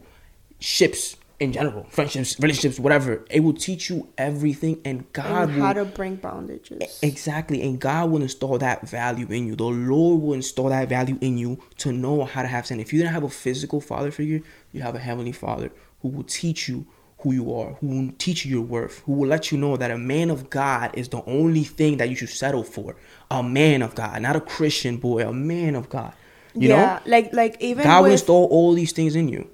[0.59, 3.25] ships in general, friendships, relationships, whatever.
[3.29, 7.03] It will teach you everything, and God and will how to bring bondages.
[7.03, 9.55] Exactly, and God will install that value in you.
[9.55, 12.79] The Lord will install that value in you to know how to have sin.
[12.79, 15.71] If you didn't have a physical father figure, you have a heavenly father
[16.01, 16.87] who will teach you
[17.19, 19.89] who you are, who will teach you your worth, who will let you know that
[19.89, 22.95] a man of God is the only thing that you should settle for.
[23.31, 26.13] A man of God, not a Christian boy, a man of God.
[26.53, 27.11] You yeah, know?
[27.11, 29.49] like like even God will install all these things in you.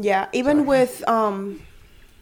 [0.00, 1.60] Yeah, even with um,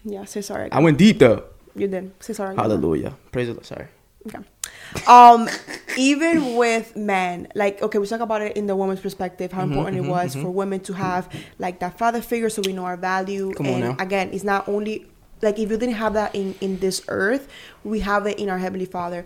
[0.04, 0.24] yeah.
[0.24, 0.70] Say sorry.
[0.72, 1.44] I went deep though.
[1.74, 2.12] You did.
[2.20, 2.54] Say sorry.
[2.54, 2.64] again.
[2.64, 3.14] Hallelujah.
[3.32, 3.66] Praise the Lord.
[3.66, 3.86] Sorry.
[4.26, 4.38] Okay.
[5.06, 5.48] Um,
[5.96, 9.66] even with men, like okay, we talk about it in the woman's perspective, Mm-hmm, how
[9.66, 12.96] important it was for women to have like that father figure, so we know our
[12.96, 13.52] value.
[13.54, 15.06] Come on and again, it's not only
[15.40, 17.48] like if you didn't have that in in this earth,
[17.84, 19.24] we have it in our heavenly Father.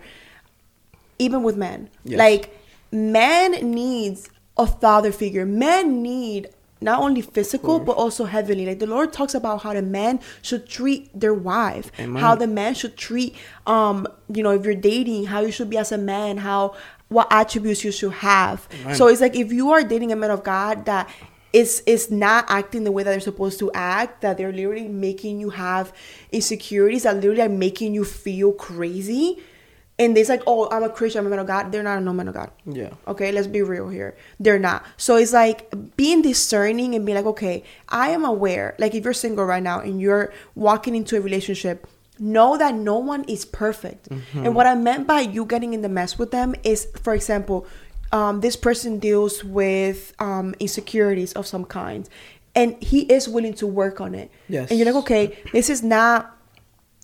[1.19, 2.17] Even with men, Yes.
[2.19, 2.57] like
[2.91, 5.45] man needs a father figure.
[5.45, 6.49] Men need
[6.83, 8.65] not only physical but also heavenly.
[8.65, 12.21] Like the Lord talks about how the man should treat their wife, Amen.
[12.21, 15.77] how the man should treat um you know if you're dating how you should be
[15.77, 16.75] as a man how
[17.09, 18.95] what attributes you should have Amen.
[18.95, 21.09] so it's like if you are dating a man of god that
[21.53, 25.39] is is not acting the way that they're supposed to act that they're literally making
[25.39, 25.93] you have
[26.31, 29.41] insecurities that literally are making you feel crazy
[29.99, 32.01] and it's like oh i'm a christian i'm a man of god they're not a
[32.01, 32.89] no man of god Yeah.
[33.07, 34.15] Okay, let's be real here.
[34.39, 34.83] They're not.
[34.97, 38.73] So it's like being discerning and being like, okay, I am aware.
[38.79, 41.85] Like if you're single right now and you're walking into a relationship,
[42.17, 44.07] know that no one is perfect.
[44.33, 47.67] And what I meant by you getting in the mess with them is, for example,
[48.11, 52.07] um, this person deals with um, insecurities of some kind,
[52.55, 54.31] and he is willing to work on it.
[54.47, 54.69] Yes.
[54.69, 56.35] And you're like, okay, this is not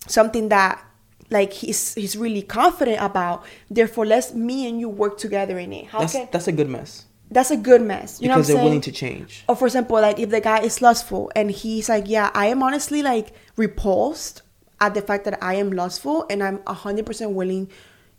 [0.08, 0.82] something that
[1.30, 3.44] like he's he's really confident about.
[3.70, 5.86] Therefore, let's me and you work together in it.
[5.86, 7.04] How That's can that's a good mess.
[7.30, 8.20] that's a good mess?
[8.20, 8.64] You know what because they're saying?
[8.64, 9.44] willing to change.
[9.48, 12.62] Or for example, like if the guy is lustful and he's like, yeah, I am
[12.62, 14.42] honestly like repulsed
[14.80, 17.70] at the fact that I am lustful and I'm hundred percent willing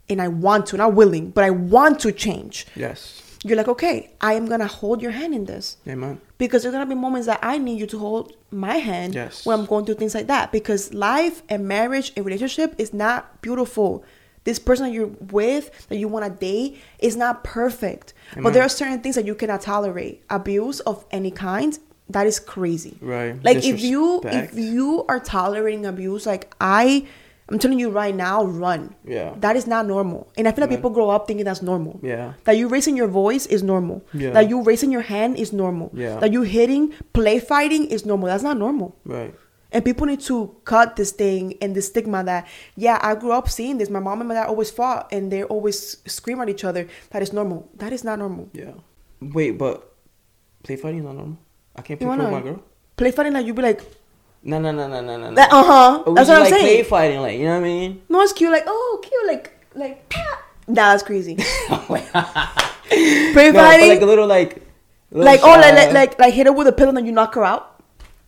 [0.08, 2.66] and I want to, not willing, but I want to change.
[2.74, 3.21] Yes.
[3.44, 6.20] You're like, okay, I am gonna hold your hand in this Amen.
[6.38, 9.44] because there's gonna be moments that I need you to hold my hand Yes.
[9.44, 10.52] when I'm going through things like that.
[10.52, 14.04] Because life and marriage and relationship is not beautiful.
[14.44, 18.12] This person that you're with, that you want to date, is not perfect.
[18.40, 20.22] But there are certain things that you cannot tolerate.
[20.30, 21.78] Abuse of any kind,
[22.08, 22.96] that is crazy.
[23.00, 23.42] Right.
[23.44, 27.06] Like if you if you are tolerating abuse, like I,
[27.48, 28.94] I'm telling you right now, run.
[29.04, 29.34] Yeah.
[29.40, 30.30] That is not normal.
[30.38, 30.78] And I feel like Amen.
[30.78, 31.98] people grow up thinking that's normal.
[32.02, 32.34] Yeah.
[32.44, 34.04] That you raising your voice is normal.
[34.14, 34.30] Yeah.
[34.30, 35.90] That you raising your hand is normal.
[35.92, 36.18] Yeah.
[36.20, 38.28] That you hitting, play fighting is normal.
[38.28, 38.96] That's not normal.
[39.04, 39.34] Right.
[39.72, 43.48] And people need to cut this thing and the stigma that, yeah, I grew up
[43.48, 43.88] seeing this.
[43.90, 46.86] My mom and my dad always fought and they always scream at each other.
[47.10, 47.68] That is normal.
[47.76, 48.50] That is not normal.
[48.52, 48.72] Yeah.
[49.20, 49.94] Wait, but
[50.62, 51.38] play fighting is not normal.
[51.74, 52.62] I can't play with my girl.
[52.96, 53.82] Play fighting like you be like,
[54.44, 55.34] No, no, no, no, no, no.
[55.34, 56.12] that, uh huh.
[56.14, 56.64] That's what I'm like saying.
[56.64, 58.02] Play fighting, like you know what I mean.
[58.08, 58.50] No, it's cute.
[58.50, 59.26] Like, oh, cute.
[59.26, 60.42] Like, like, ah.
[60.66, 61.36] Nah, that's crazy.
[61.76, 62.02] Play
[63.52, 63.88] no, fighting.
[63.88, 64.62] like a little like.
[65.10, 67.12] little like, oh, like, like, like, like hit her with a pillow and then you
[67.12, 67.68] knock her out.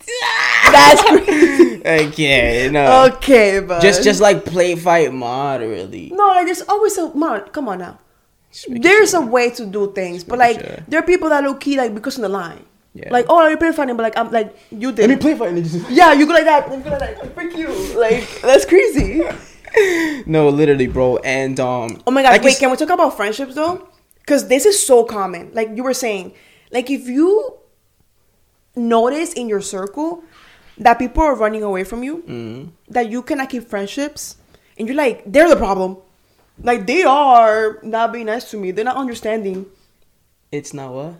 [0.70, 1.82] That's crazy.
[1.86, 3.06] okay, no.
[3.06, 6.10] okay, but Just, just like play fight moderately.
[6.12, 7.44] no, like there's always a man.
[7.52, 7.98] Come on now.
[8.68, 9.22] There's sure.
[9.22, 10.84] a way to do things, but like sure.
[10.88, 12.64] there are people that low key like because of the line.
[12.94, 13.08] Yeah.
[13.10, 15.08] Like, oh, you play fighting, but like I'm like you did.
[15.08, 15.62] Let me play fighting.
[15.62, 15.90] Just...
[15.90, 16.70] Yeah, you go like that.
[16.70, 17.34] You go like that.
[17.34, 17.68] Freak you.
[17.98, 19.22] Like that's crazy.
[20.26, 21.16] no, literally, bro.
[21.18, 22.00] And um.
[22.06, 22.30] Oh my god!
[22.30, 23.88] like wait, can we talk about friendships though?
[24.20, 25.50] Because this is so common.
[25.52, 26.34] Like you were saying,
[26.70, 27.58] like if you
[28.76, 30.22] notice in your circle
[30.78, 32.70] that people are running away from you, Mm.
[32.88, 34.36] that you cannot keep friendships,
[34.78, 35.98] and you're like, they're the problem.
[36.62, 38.70] Like they are not being nice to me.
[38.70, 39.66] They're not understanding.
[40.52, 41.14] It's not what.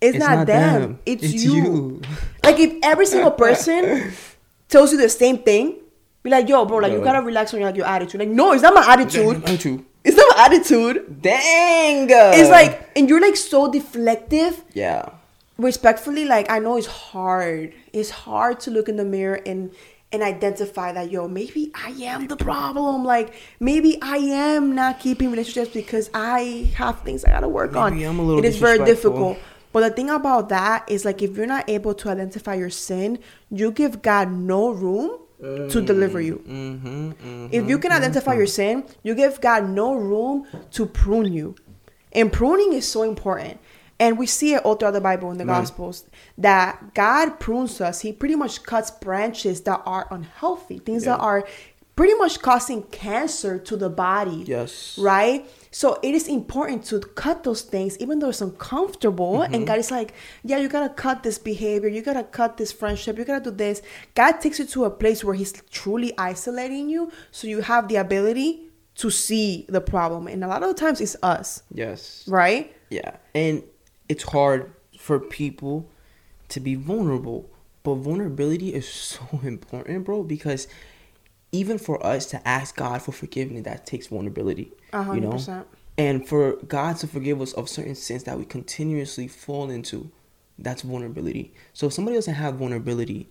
[0.00, 1.00] It's, not, them.
[1.04, 2.00] It's, you.
[2.44, 4.12] Like if every single person
[4.68, 5.76] tells you the same thing,
[6.22, 8.20] be like, yo, bro, like you gotta relax on your, your attitude.
[8.20, 9.42] Like, no, it's not my attitude.
[9.44, 9.84] Attitude.
[10.04, 11.20] It's not my attitude.
[11.20, 12.08] Dang.
[12.10, 14.62] It's like, and you're like so deflective.
[14.72, 15.10] Yeah.
[15.58, 17.74] Respectfully, like I know it's hard.
[17.92, 19.72] It's hard to look in the mirror and
[20.10, 23.04] and identify that yo, maybe I am the problem.
[23.04, 27.92] Like maybe I am not keeping relationships because I have things I gotta work on.
[27.92, 29.36] I'm a little It is very difficult.
[29.72, 33.18] But the thing about that is like if you're not able to identify your sin,
[33.50, 35.86] you give God no room to mm.
[35.86, 36.42] deliver you.
[36.46, 38.82] Mm-hmm, If you can mm-hmm, identify your mm-hmm.
[38.82, 41.54] sin, you give God no room to prune you.
[42.12, 43.60] And pruning is so important.
[44.00, 45.60] And we see it all throughout the Bible in the Amen.
[45.60, 46.04] Gospels
[46.38, 48.00] that God prunes us.
[48.00, 51.46] He pretty much cuts branches that are unhealthy, things that are
[51.96, 54.44] pretty much causing cancer to the body.
[54.46, 54.96] Yes.
[54.98, 55.46] Right?
[55.78, 59.34] So it is important to cut those things, even though it's uncomfortable.
[59.38, 59.54] Mm-hmm.
[59.54, 60.12] And God is like,
[60.42, 63.80] yeah, you gotta cut this behavior, you gotta cut this friendship, you gotta do this.
[64.16, 67.94] God takes you to a place where He's truly isolating you so you have the
[67.94, 70.26] ability to see the problem.
[70.26, 72.24] And a lot of the times it's us, Yes.
[72.26, 72.74] right?
[72.90, 73.62] Yeah, and
[74.08, 75.88] it's hard for people
[76.48, 77.48] to be vulnerable,
[77.84, 80.66] but vulnerability is so important, bro, because
[81.52, 84.72] even for us to ask God for forgiveness, that takes vulnerability.
[84.92, 85.64] A You hundred know,
[85.96, 90.10] and for God to forgive us of certain sins that we continuously fall into,
[90.58, 91.52] that's vulnerability.
[91.72, 93.28] So if somebody doesn't have vulnerability,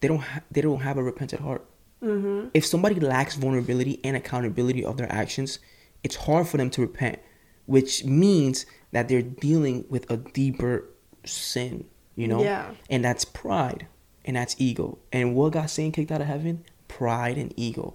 [0.00, 1.64] they don't ha- they don't have a repentant heart.
[2.02, 2.48] Mm-hmm.
[2.52, 5.58] If somebody lacks vulnerability and accountability of their actions,
[6.02, 7.18] it's hard for them to repent,
[7.64, 10.84] which means that they're dealing with a deeper
[11.24, 12.42] sin, you know?
[12.42, 12.72] Yeah.
[12.90, 13.86] And that's pride
[14.24, 14.98] and that's ego.
[15.12, 16.64] And what got Satan kicked out of heaven?
[16.88, 17.94] Pride and ego.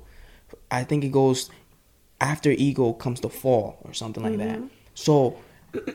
[0.72, 1.52] I think it goes
[2.22, 4.58] after ego comes the fall or something like that.
[4.58, 4.68] Mm-hmm.
[4.94, 5.38] So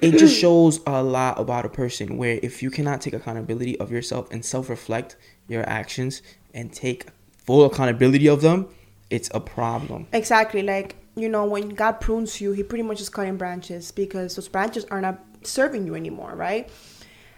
[0.00, 3.90] it just shows a lot about a person where if you cannot take accountability of
[3.90, 5.16] yourself and self reflect
[5.48, 7.06] your actions and take
[7.44, 8.68] full accountability of them,
[9.10, 10.06] it's a problem.
[10.12, 10.62] Exactly.
[10.62, 14.48] Like, you know, when God prunes you, He pretty much is cutting branches because those
[14.48, 16.70] branches are not serving you anymore, right?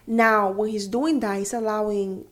[0.07, 2.27] Now, when He's doing that, He's allowing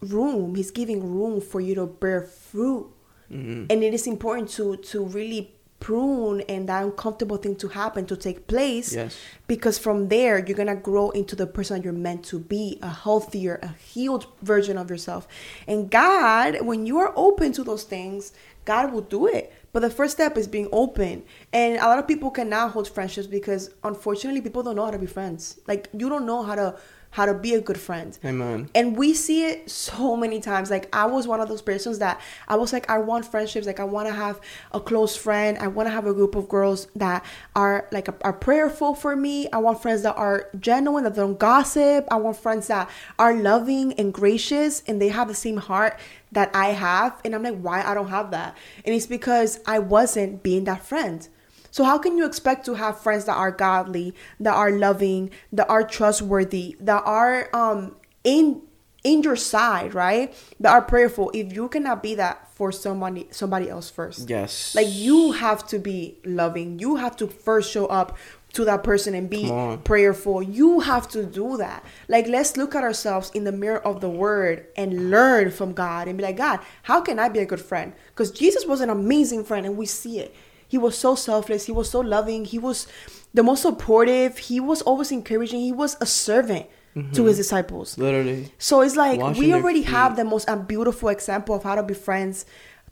[0.00, 2.90] room, He's giving room for you to bear fruit.
[3.32, 3.66] Mm-hmm.
[3.70, 8.14] And it is important to to really prune and that uncomfortable thing to happen to
[8.14, 9.16] take place Yes.
[9.46, 13.58] because from there you're gonna grow into the person you're meant to be a healthier
[13.62, 15.26] a healed version of yourself
[15.66, 18.34] and god when you are open to those things
[18.66, 21.22] god will do it but the first step is being open
[21.54, 24.98] and a lot of people cannot hold friendships because unfortunately people don't know how to
[24.98, 26.76] be friends like you don't know how to
[27.10, 28.70] how to be a good friend Amen.
[28.74, 30.70] and we see it so many times.
[30.70, 33.66] Like I was one of those persons that I was like, I want friendships.
[33.66, 34.40] Like I want to have
[34.72, 35.58] a close friend.
[35.58, 37.24] I want to have a group of girls that
[37.56, 39.48] are like are prayerful for me.
[39.52, 42.06] I want friends that are genuine, that don't gossip.
[42.10, 45.98] I want friends that are loving and gracious, and they have the same heart
[46.32, 47.20] that I have.
[47.24, 48.56] And I'm like, why I don't have that?
[48.84, 51.28] And it's because I wasn't being that friend.
[51.70, 55.68] So how can you expect to have friends that are godly, that are loving, that
[55.68, 58.62] are trustworthy, that are um in
[59.02, 60.34] in your side, right?
[60.60, 64.28] That are prayerful if you cannot be that for somebody somebody else first.
[64.28, 64.74] Yes.
[64.74, 66.78] Like you have to be loving.
[66.78, 68.18] You have to first show up
[68.52, 69.48] to that person and be
[69.84, 70.42] prayerful.
[70.42, 71.84] You have to do that.
[72.08, 76.08] Like let's look at ourselves in the mirror of the word and learn from God
[76.08, 77.92] and be like, God, how can I be a good friend?
[78.08, 80.34] Because Jesus was an amazing friend and we see it.
[80.70, 81.66] He was so selfless.
[81.66, 82.44] He was so loving.
[82.44, 82.86] He was
[83.34, 84.38] the most supportive.
[84.38, 85.58] He was always encouraging.
[85.60, 87.24] He was a servant to his mm-hmm.
[87.24, 87.98] disciples.
[87.98, 88.52] Literally.
[88.58, 91.94] So it's like Washing we already have the most beautiful example of how to be
[91.94, 92.46] friends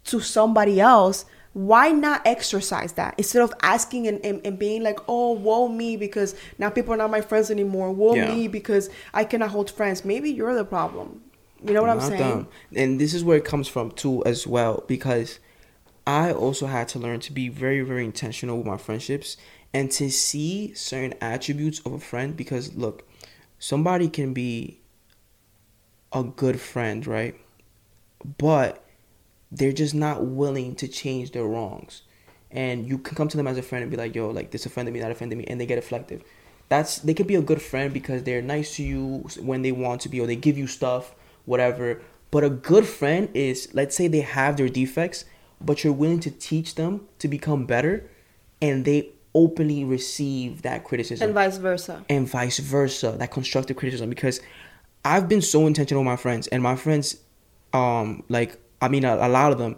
[0.06, 1.24] to somebody else.
[1.52, 5.96] Why not exercise that instead of asking and, and, and being like, oh, woe me
[5.96, 7.92] because now people are not my friends anymore.
[7.92, 8.34] Woe Yeah.
[8.34, 10.04] me because I cannot hold friends.
[10.04, 11.22] Maybe you're the problem.
[11.64, 12.18] You know what I'm saying?
[12.18, 12.48] them.
[12.74, 15.38] And this is where it comes from too, as well, because
[16.08, 19.36] I also had to learn to be very, very intentional with my friendships
[19.74, 22.34] and to see certain attributes of a friend.
[22.34, 23.06] Because look,
[23.58, 24.80] somebody can be
[26.10, 27.38] a good friend, right?
[28.38, 28.82] But
[29.52, 32.02] they're just not willing to change their wrongs.
[32.50, 34.64] And you can come to them as a friend and be like, yo, like this
[34.64, 36.22] offended me, that offended me, and they get reflective.
[36.70, 40.00] That's they could be a good friend because they're nice to you when they want
[40.02, 42.00] to be, or they give you stuff, whatever.
[42.30, 45.26] But a good friend is, let's say they have their defects,
[45.60, 48.08] but you're willing to teach them to become better,
[48.60, 51.26] and they openly receive that criticism.
[51.26, 52.04] And vice versa.
[52.08, 54.40] and vice versa that constructive criticism because
[55.04, 57.16] i've been so intentional with my friends and my friends
[57.72, 59.76] um like i mean a, a lot of them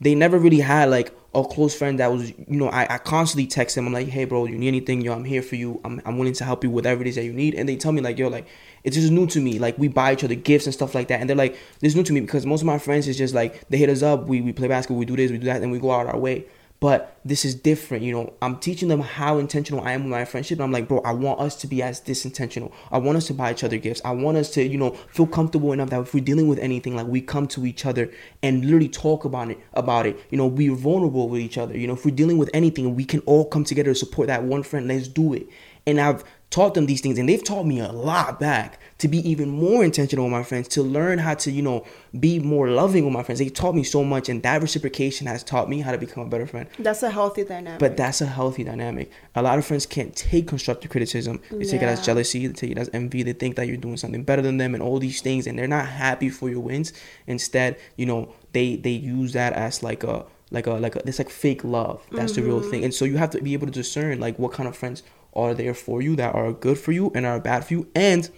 [0.00, 3.46] they never really had like a close friend that was you know I, I constantly
[3.46, 5.00] text them i'm like hey bro you need anything?
[5.00, 5.80] Yo i'm here for you.
[5.84, 7.54] I'm, I'm willing to help you with whatever it is that you need.
[7.54, 8.46] And they tell me like yo like
[8.84, 9.58] it's just new to me.
[9.58, 11.96] Like we buy each other gifts and stuff like that and they're like this is
[11.96, 14.26] new to me because most of my friends is just like they hit us up
[14.26, 16.18] we, we play basketball we do this we do that and we go out our
[16.18, 16.46] way.
[16.80, 18.32] But this is different you know.
[18.40, 21.12] I'm teaching them how intentional i am with my friendship and i'm like bro i
[21.12, 22.72] want us to be as this intentional.
[22.90, 24.00] I want us to buy each other gifts.
[24.02, 26.96] I want us to you know feel comfortable enough that if we're dealing with anything
[26.96, 28.10] like we come to each other
[28.42, 30.18] and literally talk about it about it.
[30.30, 31.76] You know we're vulnerable with each other.
[31.76, 34.44] You know if we're dealing with anything we can all come together to support that
[34.44, 34.88] one friend.
[34.88, 35.46] Let's do it.
[35.86, 39.18] And i've taught them these things and they've taught me a lot back to be
[39.28, 41.86] even more intentional with my friends to learn how to you know
[42.18, 43.38] be more loving with my friends.
[43.38, 46.28] They taught me so much and that reciprocation has taught me how to become a
[46.28, 46.68] better friend.
[46.78, 47.78] That's a healthy dynamic.
[47.78, 49.12] but that's a healthy dynamic.
[49.36, 51.40] A lot of friends can't take constructive criticism.
[51.50, 53.96] They take it as jealousy they take it as envy they think that you're doing
[53.96, 56.92] something better than them and all these things and they're not happy for your wins.
[57.28, 61.20] Instead you know they they use that as like a like a like a it's
[61.20, 62.04] like fake love.
[62.10, 62.70] That's the real mm-hmm.
[62.70, 62.84] thing.
[62.84, 65.54] And so you have to be able to discern like what kind of friends are
[65.54, 68.30] there for you that are good for you and are bad for you and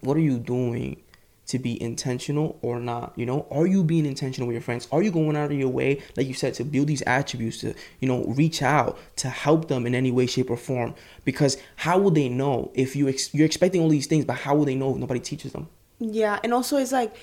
[0.00, 1.02] what are you doing
[1.46, 3.46] to be intentional or not you know?
[3.50, 4.86] Are you being intentional with your friends?
[4.92, 7.74] Are you going out of your way like you said to build these attributes to
[8.00, 10.94] you know reach out to help them in any way shape or form?
[11.24, 14.54] Because how will they know if you ex- you're expecting all these things but how
[14.54, 15.68] will they know if nobody teaches them?
[16.00, 17.16] Yeah, and also it's like,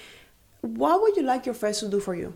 [0.61, 2.33] what would you like your friends to do for you?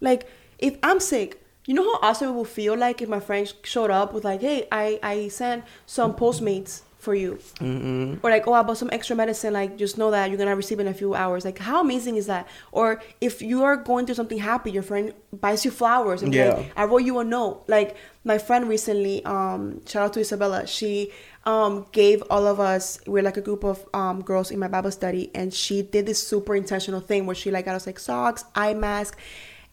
[0.00, 0.26] Like,
[0.58, 3.90] if I'm sick, you know how awesome it will feel like if my friend showed
[3.90, 8.20] up with like, hey, I I sent some Postmates for you, Mm-mm.
[8.22, 9.52] or like, oh, I bought some extra medicine.
[9.52, 11.44] Like, just know that you're gonna receive in a few hours.
[11.44, 12.46] Like, how amazing is that?
[12.70, 16.54] Or if you are going through something happy, your friend buys you flowers and Yeah.
[16.54, 17.64] like, I wrote you a note.
[17.66, 20.66] Like my friend recently, um, shout out to Isabella.
[20.66, 21.10] She
[21.44, 24.92] um gave all of us we're like a group of um girls in my Bible
[24.92, 28.44] study, and she did this super intentional thing where she like got us like socks,
[28.54, 29.18] eye mask.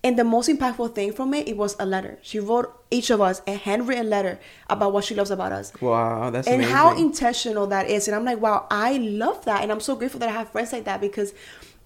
[0.02, 2.20] And the most impactful thing from it, it was a letter.
[2.22, 4.40] She wrote each of us a handwritten letter
[4.70, 5.74] about what she loves about us.
[5.82, 6.74] Wow that's and amazing.
[6.76, 8.08] how intentional that is.
[8.08, 9.62] And i'm like wow i love that.
[9.62, 11.34] And i'm so grateful that i have friends like that because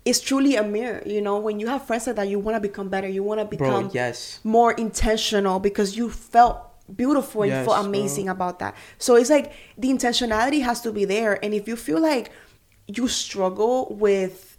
[0.05, 1.39] it's truly a mirror you know?
[1.39, 3.07] When you have friends like that you want to become better.
[3.07, 4.39] You want to become yes.
[4.43, 6.57] more intentional because you felt
[6.95, 7.87] beautiful and you Yes, felt bro.
[7.89, 8.75] amazing about that.
[8.99, 11.43] So it's like the intentionality has to be there.
[11.43, 12.31] And if you feel like
[12.85, 14.57] you struggle with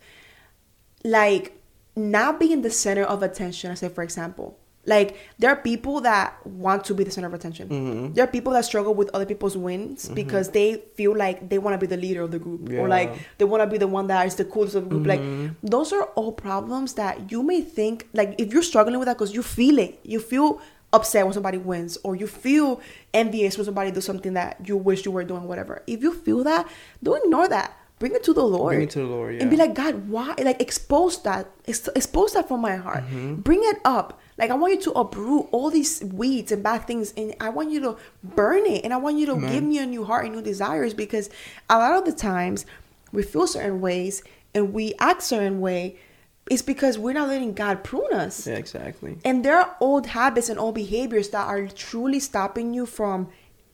[1.05, 1.61] like
[1.97, 4.59] not being the center of attention i say for example.
[4.87, 7.69] Like there are people that want to be the center of attention.
[7.69, 8.13] Mm-hmm.
[8.13, 11.73] there are people that struggle with other people's wins because they feel like they want
[11.73, 14.09] to be the leader of the group or like they want to be the one
[14.09, 15.07] that is the coolest of the group.
[15.07, 15.43] Mm-hmm.
[15.47, 19.15] like those are all problems that you may think like if you're struggling with that
[19.15, 20.61] because you feel it you feel
[20.93, 22.81] upset when somebody wins or you feel
[23.13, 25.83] envious when somebody does something that you wish you were doing whatever.
[25.87, 26.69] If you feel that
[27.03, 29.57] don't ignore that bring it to the lord Bring it to the Lord, and be
[29.57, 33.05] like god why like expose that ex- expose that from my heart.
[33.05, 33.37] Mm-hmm.
[33.37, 34.21] bring it up.
[34.37, 37.71] Like i want you to uproot all these weeds and bad things and i want
[37.71, 40.35] you to burn it and i want you to give me a new heart and
[40.35, 41.31] new desires because
[41.71, 42.67] a lot of the times
[43.13, 44.23] we feel certain ways
[44.55, 45.97] and we act certain way
[46.51, 48.47] it's because we're not letting god prune us.
[48.47, 49.17] Yeah exactly.
[49.25, 53.29] And there are old habits and old behaviors that are truly stopping you from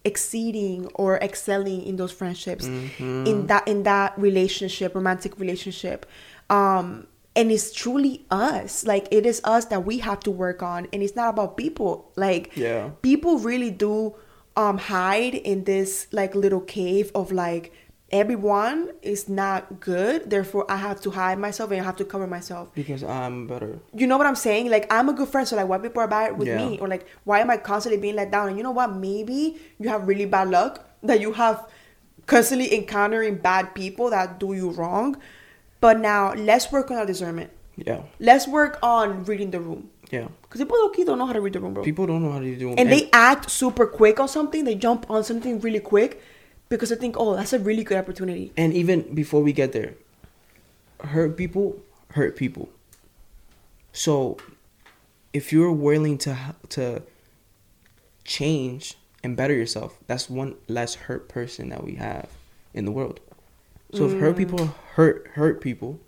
[0.05, 2.67] exceeding or excelling in those friendships
[2.99, 6.07] in that in that relationship romantic relationship.
[6.49, 8.85] Um and it's truly us.
[8.87, 10.89] Like it is us that we have to work on.
[10.93, 12.11] And it's not about people.
[12.17, 12.91] Like Yeah.
[13.03, 14.15] people really do
[14.57, 17.73] um hide in this like little cave of like
[18.13, 22.27] everyone is not good therefore i have to hide myself and i have to cover
[22.27, 24.71] myself because i'm better you know what I'm saying?
[24.71, 26.57] Like I'm a good friend, so like why people are bad with Yeah.
[26.69, 28.49] me, or like why am I constantly being let down?
[28.49, 28.95] And you know what?
[28.95, 31.69] Maybe you have really bad luck that you have
[32.27, 35.17] constantly encountering bad people that do you wrong.
[35.81, 37.51] But now let's work on our discernment.
[37.77, 39.91] yeah Let's work on reading the room.
[40.11, 41.83] yeah Because people don't know how to read the room, bro.
[41.85, 44.65] people don't know how to do and they act super quick on something.
[44.65, 46.23] They jump on something really quick
[46.71, 48.53] because I think, oh, that's a really good opportunity.
[48.57, 49.95] and even before we get there
[51.05, 51.79] hurt people
[52.13, 52.69] hurt people.
[53.93, 54.37] So
[55.33, 56.37] if you're willing to
[56.71, 57.03] to
[58.25, 62.29] change and better yourself that's one less hurt person that we have
[62.75, 63.21] in the world.
[63.93, 64.39] So if hurt mm.
[64.39, 65.99] people hurt hurt people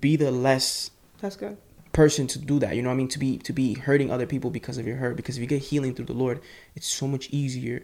[0.00, 0.90] be the less
[1.20, 1.58] That's good.
[1.92, 2.74] person to do that.
[2.76, 3.08] You know what i mean?
[3.08, 5.16] To be to be hurting other people because of your hurt.
[5.16, 6.40] Because if you get healing through the lord
[6.74, 7.82] it's so much easier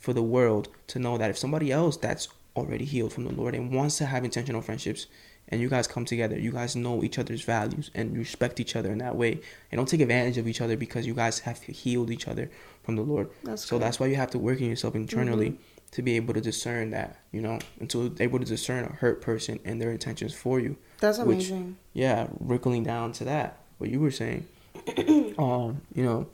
[0.00, 3.54] for the world to know that if somebody else that's already healed from the lord
[3.54, 5.06] and wants to have intentional friendships
[5.48, 8.90] and you guys come together you guys know each other's values and respect each other
[8.90, 9.32] in that way
[9.70, 12.50] and don't take advantage of each other because you guys have healed each other
[12.82, 13.84] from the lord That's so good.
[13.84, 15.56] that's why you have to work in yourself internally
[15.92, 19.20] to be able to discern that you know and to able to discern a hurt
[19.22, 21.76] person and their intentions for you That's Which- amazing.
[21.92, 24.46] yeah, rippling down to that, what you were saying.
[25.38, 26.28] um, you know,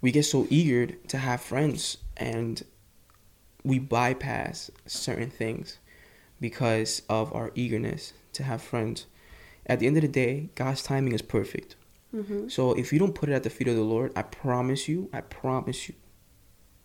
[0.00, 2.62] we get so eager to have friends and
[3.64, 5.78] we bypass certain things
[6.40, 9.06] because of our eagerness to have friends.
[9.66, 11.76] At the end of the day, God's timing is perfect.
[12.10, 14.88] hmm So if you don't put it at the feet of the Lord, I promise
[14.88, 15.94] you, I promise you.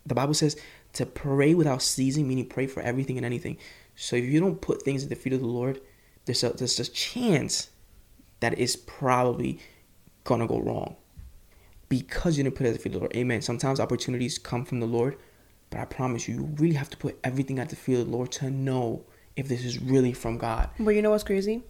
[0.04, 0.56] The Bible says
[0.92, 3.56] to pray without ceasing, meaning pray for everything and anything.
[3.96, 5.80] So if you don't put things at the feet of the Lord,
[6.26, 7.70] there's a there's a chance
[8.40, 9.58] that it's probably
[10.24, 10.96] gonna go wrong.
[11.88, 13.16] Because you didn't put it at the feet of the Lord.
[13.16, 13.42] Amen.
[13.42, 15.16] Sometimes opportunities come from the Lord
[15.70, 18.12] But I promise you, you really have to put everything at the feet of the
[18.16, 19.04] Lord to know
[19.34, 20.70] if this is really from God.
[20.78, 21.62] But you know what's crazy?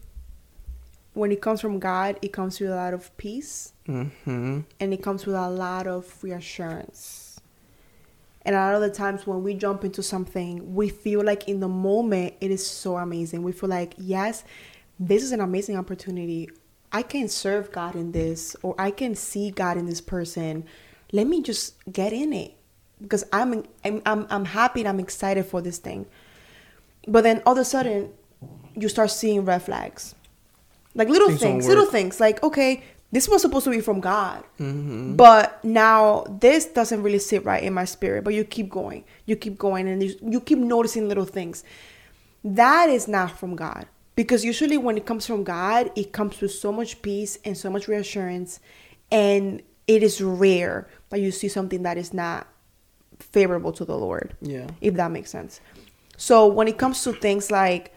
[1.14, 4.60] When it comes from God, it comes with a lot of peace Mm-hmm.
[4.80, 7.40] and it comes with a lot of reassurance.
[8.44, 11.60] And a lot of the times when we jump into something, we feel like in
[11.60, 13.42] the moment it is so amazing.
[13.42, 14.44] We feel like, yes,
[15.00, 16.50] this is an amazing opportunity.
[16.92, 20.64] I can serve God in this, or I can see God in this person.
[21.12, 22.54] Let me just get in it
[23.00, 26.06] because I'm I'm I'm, I'm happy and I'm excited for this thing.
[27.08, 28.10] But then all of a sudden,
[28.74, 30.14] you start seeing red flags,
[30.94, 32.18] like little Things things, little things.
[32.20, 32.82] Like okay,
[33.12, 35.14] this was supposed to be from God, Mm-hmm.
[35.16, 38.24] but now this doesn't really sit right in my spirit.
[38.24, 41.62] But you keep going, you keep going, and you, you keep noticing little things.
[42.44, 43.86] That is not from God.
[44.14, 47.68] Because usually when it comes from God, it comes with so much peace and so
[47.68, 48.60] much reassurance.
[49.12, 52.46] And it is rare that you see something that is not
[53.18, 54.66] favorable to the Lord, Yeah.
[54.80, 55.60] if that makes sense.
[56.16, 57.92] So when it comes to things like,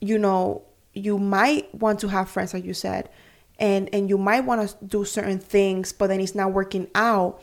[0.00, 0.62] you know,
[0.94, 3.08] you might want to have friends, like you said,
[3.58, 7.42] and and you might want to do certain things, but then it's not working out.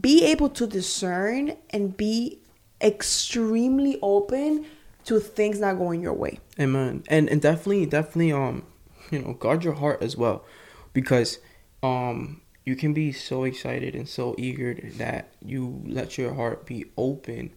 [0.00, 2.40] Be able to discern and be
[2.80, 4.66] extremely open
[5.04, 6.38] to things not going your way.
[6.60, 7.02] Amen.
[7.08, 8.64] And and definitely, definitely, um,
[9.10, 10.44] you know, guard your heart as well,
[10.92, 11.38] because
[11.82, 16.84] um, you can be so excited and so eager that you let your heart be
[16.98, 17.50] open,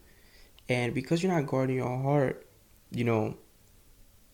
[0.70, 2.48] and because you're not guarding your heart,
[2.92, 3.36] you know,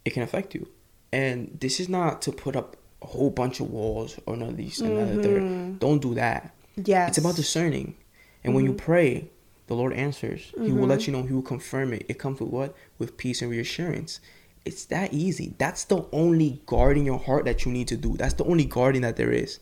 [0.05, 0.67] it can affect you.
[1.11, 4.57] And this is not to put up a whole bunch of walls or none of
[4.57, 5.79] these and the third.
[5.79, 6.53] Don't do that.
[6.75, 7.07] Yeah.
[7.07, 7.95] It's about discerning.
[8.43, 8.85] And when you mm-hmm.
[8.85, 9.29] pray,
[9.65, 10.53] the Lord answers.
[10.61, 11.11] He will let mm-hmm.
[11.11, 12.05] you know, He will confirm it.
[12.07, 12.75] It comes with what?
[12.99, 14.19] With peace and reassurance.
[14.63, 15.55] It's that easy.
[15.57, 18.15] That's the only guarding your heart that you need to do.
[18.15, 19.57] That's the only guarding that there is.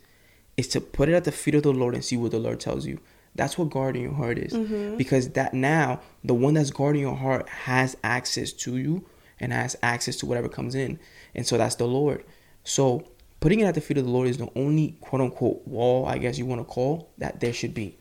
[0.57, 2.59] Is to put it at the feet of the Lord and see what the Lord
[2.59, 2.99] tells you.
[3.35, 4.53] That's what guarding your heart is.
[4.97, 9.05] Because that now, the one that's guarding your heart has access to you
[9.41, 10.97] and has access to whatever comes in.
[11.35, 12.23] And so that's the Lord.
[12.63, 13.03] So
[13.41, 16.17] putting it at the feet of the Lord is the only quote unquote wall, I
[16.17, 17.97] guess you want to call, that there should be.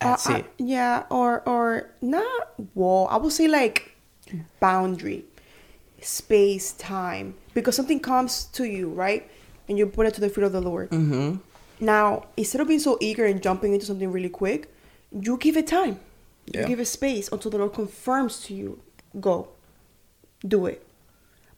[0.00, 0.46] That's Uh, I- it.
[0.58, 3.06] yeah, or or not wall.
[3.12, 3.94] I would say like
[4.58, 5.24] boundary,
[6.00, 9.28] space, time, because something comes to you, right,
[9.68, 10.90] and you put it to the feet of the Lord.
[10.90, 11.36] Mm-hmm.
[11.80, 14.72] Now, instead of being so eager and jumping into something really quick,
[15.12, 15.98] you give it time.
[16.46, 16.62] Yeah.
[16.62, 18.80] You give it space until the Lord confirms to you,
[19.20, 19.48] go,
[20.46, 20.86] do it.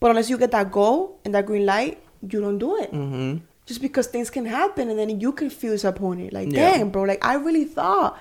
[0.01, 3.39] But unless you get that go and that green light, you don't do it Mm-hmm.
[3.67, 6.73] just because things can happen and then you can feel disappointed like Yeah.
[6.79, 8.19] dang bro like i really thought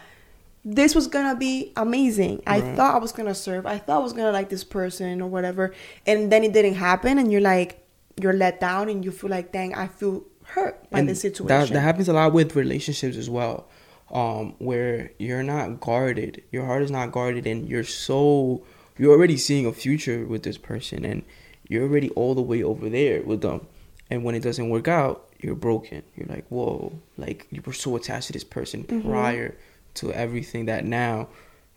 [0.65, 2.75] this was gonna be amazing i Right.
[2.75, 5.73] thought i was gonna serve i thought i was gonna like this person or whatever
[6.05, 7.84] and then it didn't happen and you're like
[8.21, 11.47] you're let down and you feel like dang i feel hurt by and this situation
[11.47, 13.67] That, that happens a lot with relationships as well,
[14.11, 16.43] um, where you're not guarded.
[16.51, 18.63] Your heart is not guarded, and you're so
[18.97, 21.23] you're already seeing a future with this person, and
[21.67, 23.65] you're already all the way over there with them.
[24.11, 26.03] And when it doesn't work out, you're broken.
[26.15, 29.09] You're like, whoa, like you were so attached to this person Mm-hmm.
[29.09, 29.57] prior
[29.95, 31.27] to everything that now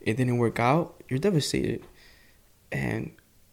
[0.03, 1.03] it didn't work out.
[1.09, 1.83] You're devastated,
[2.71, 3.13] and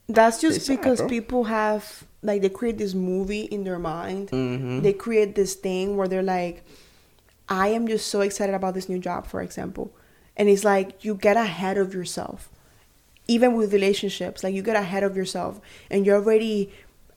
[0.10, 4.30] that's just It's sad, because people have like they create this movie in their mind.
[4.32, 4.82] Mhm.
[4.84, 6.64] they create this thing where they're like
[7.48, 9.92] i am just so excited about this new job for example.
[10.38, 12.50] And it's like you get ahead of yourself
[13.28, 14.44] even with relationships.
[14.44, 15.60] Like you get ahead of yourself
[15.90, 16.72] and you're already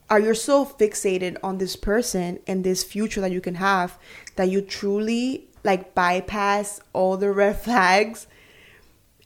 [0.09, 3.97] are you're so fixated on this person and this future that you can have
[4.37, 8.25] that you truly like bypass all the red flags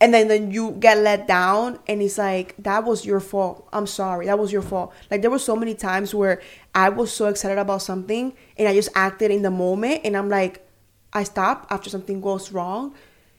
[0.03, 3.69] and then then you get let down and it's like that was your fault.
[3.71, 4.93] I'm sorry that was your fault.
[5.09, 6.41] Like there were so many times where
[6.75, 10.27] i was so excited about something and i just acted in the moment and i'm
[10.27, 10.67] like
[11.13, 12.93] i stop after something goes wrong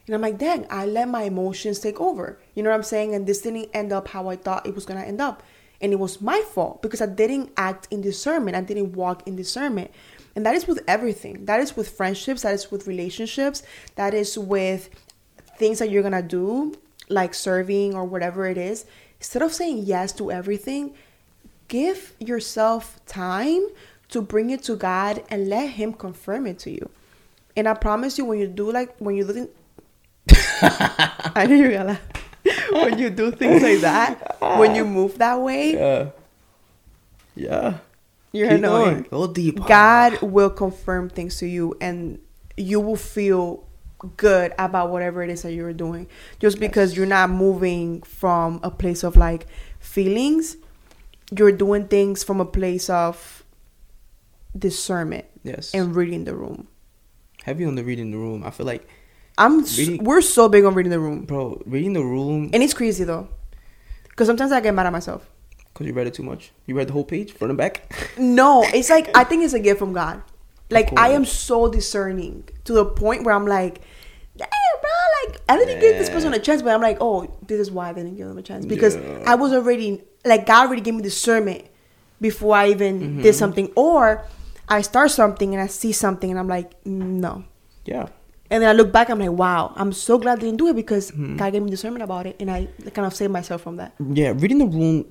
[0.07, 2.39] and i'm like dang i let my emotions take over.
[2.55, 3.15] You know what i'm saying?
[3.15, 5.43] And this didn't end up how i thought it was gonna end up.
[5.83, 8.57] And it was my fault because i didn't act in discernment.
[8.57, 9.91] I didn't walk in discernment.
[10.35, 11.45] And that is with everything.
[11.45, 12.43] That is with friendships.
[12.43, 13.63] That is with relationships.
[13.95, 14.91] That is with
[15.59, 16.75] things that you're gonna do,
[17.09, 18.85] like serving or whatever it is,
[19.19, 20.95] instead of saying yes to everything,
[21.69, 23.63] give yourself time
[24.09, 26.89] to bring it to God and let Him confirm it to you.
[27.57, 29.49] And I promise you, when you do like when you do,
[30.63, 32.73] I know you're gonna laugh.
[32.73, 36.11] when you do things like that, when you move that way, yeah,
[37.35, 37.79] yeah.
[38.33, 39.03] you're Keep annoying.
[39.03, 39.07] going.
[39.11, 39.65] Go deep.
[39.67, 42.19] God will confirm things to you and
[42.57, 43.65] you will feel
[44.17, 46.07] good about whatever it is that you're doing
[46.41, 49.47] just because you're not moving from a place of like
[49.81, 50.57] feelings
[51.37, 53.45] you're doing things from a place of
[54.57, 55.75] discernment Yes.
[55.75, 56.69] and reading the room
[57.45, 58.43] heavy on the reading the room.
[58.43, 58.89] I feel like
[59.37, 59.63] I'm.
[59.65, 61.61] Reading- we're so big on reading the room, bro.
[61.67, 63.29] Reading the room and it's crazy though,
[64.09, 65.29] because sometimes I get mad at myself.
[65.73, 66.53] because you read it too much.
[66.67, 67.93] You read the whole page front and back.
[68.19, 70.23] No, it's like I think it's a gift from God.
[70.71, 73.83] Like I am so discerning to the point where I'm like,
[75.27, 77.91] like I didn't give this person a chance, but I'm like, oh, this is why
[77.91, 79.23] I didn't give them a chance because Yeah.
[79.27, 81.65] I was already like God already gave me discernment
[82.21, 83.23] before I even Mm-hmm.
[83.23, 84.25] did something, or
[84.69, 87.45] I start something and I see something and I'm like, no.
[87.85, 88.09] Yeah.
[88.51, 90.77] And then I look back, I'm like, wow, I'm so glad I didn't do it
[90.77, 91.37] because Mm-hmm.
[91.37, 93.95] God gave me discernment about it, and I kind of saved myself from that.
[94.01, 94.33] Yeah.
[94.37, 95.05] Reading the room.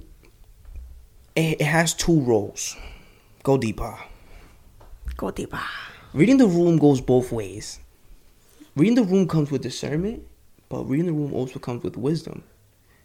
[1.35, 2.75] It, it has two roles.
[3.43, 3.97] Go deeper.
[5.17, 5.59] Go deeper.
[6.13, 7.79] Reading the room goes both ways.
[8.75, 10.25] Reading the room comes with discernment,
[10.67, 12.43] but reading the room also comes with wisdom.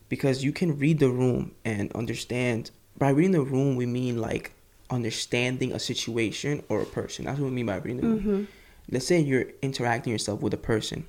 [0.08, 2.70] Because you can read the room and understand.
[2.96, 4.52] By reading the room, we mean like
[4.88, 7.26] understanding a situation or a person.
[7.26, 8.18] That's what we mean by reading the room.
[8.20, 8.44] Mm-hmm.
[8.90, 11.06] Let's say you're interacting yourself with a person.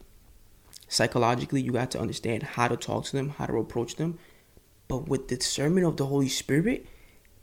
[0.89, 4.19] Psychologically, you got to understand how to talk to them, how to approach them.
[4.89, 6.85] But with the discernment of the Holy Spirit,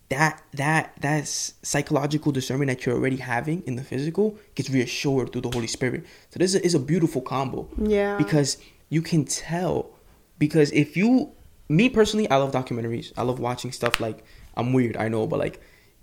[0.08, 5.40] that that that's psychological discernment that you're already having in the physical gets reassured through
[5.42, 6.04] the Holy Spirit.
[6.30, 7.68] So this is, is a beautiful combo.
[7.76, 8.16] Yeah.
[8.16, 9.90] Because you can tell.
[10.38, 11.32] Because if you,
[11.68, 13.12] me personally, I love documentaries.
[13.16, 14.24] I love watching stuff like
[14.56, 15.60] I'm weird, I know, but like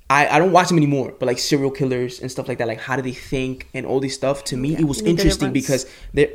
[0.09, 1.13] I, I don't watch them anymore.
[1.17, 3.99] But like serial killers and stuff like that, like how do they think and all
[3.99, 4.43] this stuff.
[4.45, 6.33] To me, Yeah, it was interesting because they're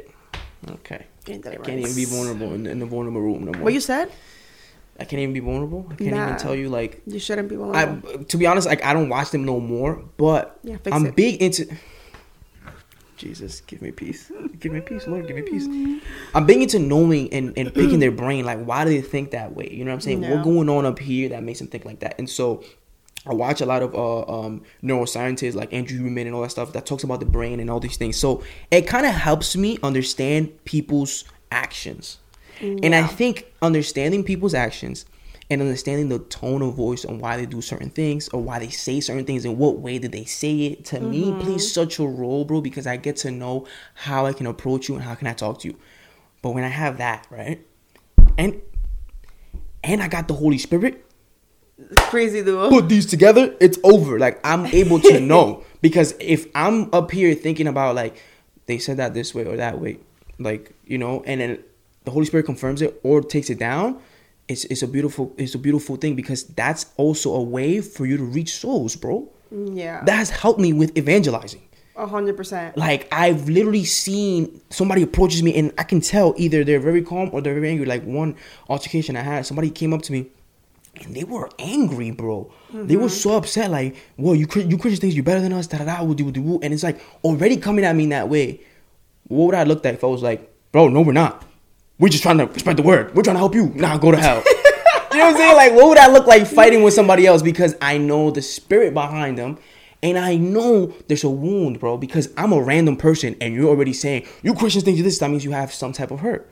[0.71, 1.07] okay.
[1.29, 3.65] I can't even be vulnerable in, in the vulnerable room no more.
[3.65, 4.11] What you said?
[5.01, 5.87] I can't even be vulnerable.
[5.91, 6.25] I can't Nah.
[6.27, 8.25] even tell you like You shouldn't be I vulnerable.
[8.25, 10.03] to be honest, like I don't watch them no more.
[10.17, 11.17] But Yeah, I'm it.
[11.17, 11.67] big into.
[13.17, 14.31] Jesus, give me peace.
[14.61, 15.27] Give me peace, Lord.
[15.27, 15.67] Give me peace.
[16.35, 18.45] I'm big into knowing and, and picking their brain.
[18.45, 19.69] Like, why do they think that way?
[19.73, 20.23] You know what I'm saying?
[20.23, 20.37] Yeah.
[20.37, 22.15] What going on up here that makes them think like that?
[22.19, 22.63] And so,
[23.27, 26.73] I watch a lot of uh, um, neuroscientists like Andrew Huberman and all that stuff
[26.75, 28.17] that talks about the brain and all these things.
[28.17, 32.19] So it kind of helps me understand people's actions.
[32.61, 35.05] And I think understanding people's actions
[35.51, 38.69] and understanding the tone of voice and why they do certain things or why they
[38.69, 41.41] say certain things and what way did they say it to me mm-hmm.
[41.41, 44.95] plays such a role, bro, because I get to know how I can approach you
[44.95, 45.77] and how can I talk to you.
[46.43, 47.65] But when I have that, right?
[48.37, 48.61] And
[49.83, 51.05] and I got the Holy Spirit,
[51.97, 52.71] Crazy dude.
[52.71, 54.19] put these together, it's over.
[54.19, 58.23] Like I'm able to know because if I'm up here thinking about like
[58.67, 59.99] they said that this way or that way,
[60.39, 61.65] like you know, and then
[62.09, 64.01] the Holy Spirit confirms it or takes it down,
[64.49, 68.17] it's it's a beautiful it's a beautiful thing because that's also a way for you
[68.17, 69.29] to reach souls, bro.
[69.53, 70.03] Yeah.
[70.05, 71.63] That has helped me with evangelizing.
[71.97, 72.79] A hundred percent.
[72.79, 77.29] Like I've literally seen somebody approaches me and I can tell either they're very calm
[77.33, 77.85] or they're very angry.
[77.85, 78.37] Like one
[78.71, 80.31] altercation I had, somebody came up to me
[80.97, 82.51] and they were angry, bro.
[82.73, 83.31] They were mm-hmm.
[83.31, 86.03] so upset, like, "Whoa, you you Christians think you're better than us?" Da da da.
[86.03, 86.61] woo, doo, woo.
[86.63, 88.61] And it's like already coming at me in that way.
[89.29, 91.45] What would I look like if I was like, "Bro, no, we're not.
[91.99, 93.15] We're just trying to spread the word.
[93.15, 93.73] We're trying to help you.
[93.75, 94.43] Nah, go to hell."
[95.13, 95.57] you know what I'm saying?
[95.57, 97.43] Like, what would I look like fighting with somebody else?
[97.43, 99.59] Because I know the spirit behind them.
[100.03, 103.93] And I know there's a wound, bro, because I'm a random person and you're already
[103.93, 106.49] saying, you Christians think you this, that means you have some type of hurt.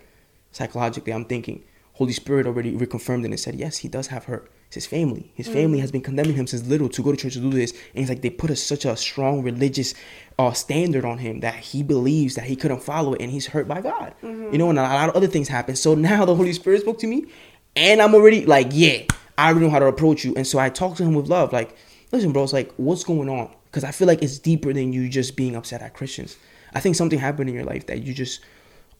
[0.50, 4.50] Psychologically, I'm thinking, Holy Spirit already reconfirmed it and said, yes, he does have hurt.
[4.66, 5.30] It's his family.
[5.34, 5.80] His family mm.
[5.82, 7.70] has been condemning him since little to go to church to do this.
[7.94, 9.94] And it's like they put a, such a strong religious
[10.38, 13.66] uh, standard on him that he believes that he couldn't follow it and he's hurt
[13.66, 14.14] by God.
[14.52, 15.76] You know, and a lot of other things happen.
[15.76, 17.26] So now the Holy Spirit spoke to me
[17.74, 19.02] and I'm already like, yeah,
[19.38, 20.34] I already know how to approach you.
[20.34, 21.76] And so I talked to him with love, like,
[22.12, 23.54] listen, bro, it's like, what's going on?
[23.66, 26.36] Because I feel like it's deeper than you just being upset at Christians.
[26.74, 28.40] I think something happened in your life that you just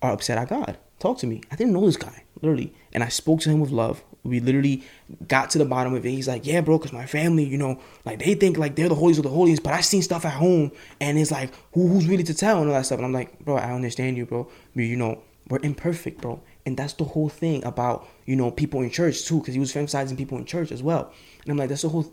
[0.03, 0.77] are upset at God.
[0.99, 1.43] Talk to me.
[1.51, 2.75] I didn't know this guy, literally.
[2.93, 4.03] And I spoke to him with love.
[4.27, 4.83] We literally
[5.29, 6.11] got to the bottom of it.
[6.11, 8.95] He's like, yeah, bro, because my family, you know, like they think like they're the
[8.95, 12.07] holiest of the holiest, but I seen stuff at home and it's like, who, who's
[12.07, 12.99] really to tell and all that stuff.
[12.99, 14.49] And I'm like, bro, I understand you, bro.
[14.75, 16.41] But, you know, we're imperfect, bro.
[16.65, 19.75] And that's the whole thing about, you know, people in church too, because he was
[19.77, 21.13] emphasizing people in church as well.
[21.43, 22.13] And I'm like, that's the whole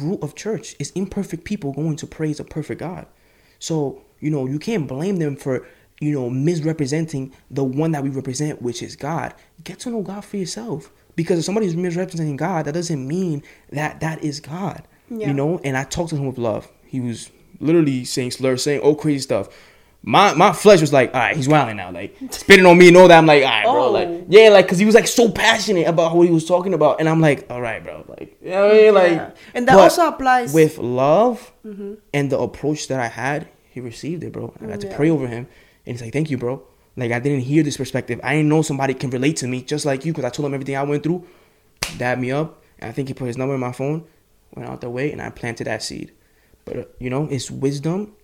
[0.00, 3.06] root of church is imperfect people going to praise a perfect God.
[3.58, 5.66] So, you know, you can't blame them for,
[6.00, 9.34] you know, misrepresenting the one that we represent, which is God.
[9.62, 10.90] Get to know God for yourself.
[11.16, 14.82] Because if somebody's misrepresenting God, that doesn't mean that that is God.
[15.10, 15.28] Yeah.
[15.28, 16.68] You know, and I talked to him with love.
[16.86, 19.48] He was literally saying slurs, saying all crazy stuff.
[20.06, 22.96] My my flesh was like, all right, he's wilding now, like spitting on me and
[22.98, 23.16] all that.
[23.16, 23.90] I'm like, all right, bro, Oh.
[23.90, 27.00] like yeah, like because he was like so passionate about what he was talking about,
[27.00, 29.78] and I'm like, all right, bro, like you know what I mean, like, And that
[29.78, 31.94] also applies- with love Mm-hmm.
[32.12, 33.48] and the approach that I had.
[33.70, 34.54] He received it, bro.
[34.60, 35.48] I had to pray over him,
[35.86, 36.62] and he's like, thank you, bro.
[36.96, 38.20] Like I didn't hear this perspective.
[38.22, 40.54] I didn't know somebody can relate to me just like you because I told him
[40.54, 41.26] everything I went through.
[41.98, 44.06] Dabbed me up, and I think he put his number in my phone,
[44.54, 46.12] went out the way, and I planted that seed.
[46.64, 48.14] But uh, you know, it's wisdom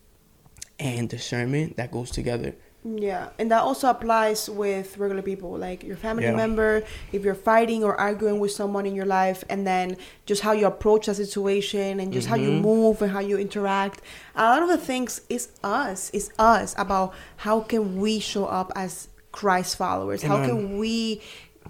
[0.78, 2.54] and discernment that goes together.
[2.82, 6.34] Yeah, and that also applies with regular people, like your family Yeah.
[6.34, 6.82] member.
[7.12, 10.66] If you're fighting or arguing with someone in your life, and then just how you
[10.66, 12.62] approach that situation, and just how you Mhm.
[12.62, 14.00] move and how you interact.
[14.34, 18.72] A lot of the things is us, is us about how can we show up
[18.74, 20.22] as Christ followers?
[20.22, 21.20] How can we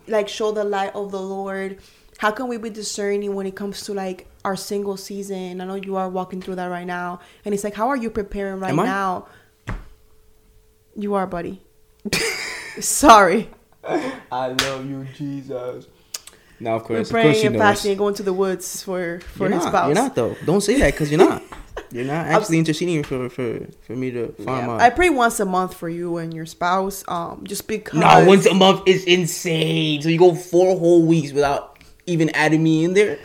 [0.06, 1.78] like show the light of the Lord?
[2.18, 5.60] How can we be discerning when it comes to like our single season?
[5.60, 8.10] I know you are walking through that right now, and it's like, how are you
[8.10, 9.26] preparing right now?
[11.00, 11.60] You are, buddy.
[12.80, 13.48] Sorry.
[13.84, 15.86] I love you, Jesus.
[16.60, 19.44] Now, of course, of praying course and fasting and going to the woods for for
[19.44, 19.86] you're his not, spouse.
[19.86, 20.36] You're not though.
[20.44, 21.42] Don't say that because you're not.
[21.92, 24.66] You're not actually interceding for for for me to find Yeah.
[24.66, 24.78] my.
[24.78, 27.02] I pray once a month for you and your spouse.
[27.08, 27.98] Um, just because.
[27.98, 30.00] no, once a month is insane.
[30.02, 33.18] So you go four whole weeks without even adding me in there.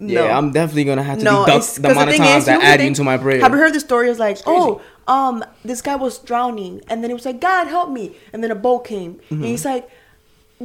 [0.00, 0.24] No.
[0.24, 2.46] Yeah, I'm definitely gonna have to No, deduct it's- the 'cause the amount of times
[2.48, 3.40] you add you into my prayer.
[3.40, 4.08] Have you heard the story?
[4.08, 4.58] It's like, crazy.
[4.58, 8.42] oh, um, this guy was drowning, and then he was like, God help me, and
[8.42, 9.88] then a boat came, and he's like,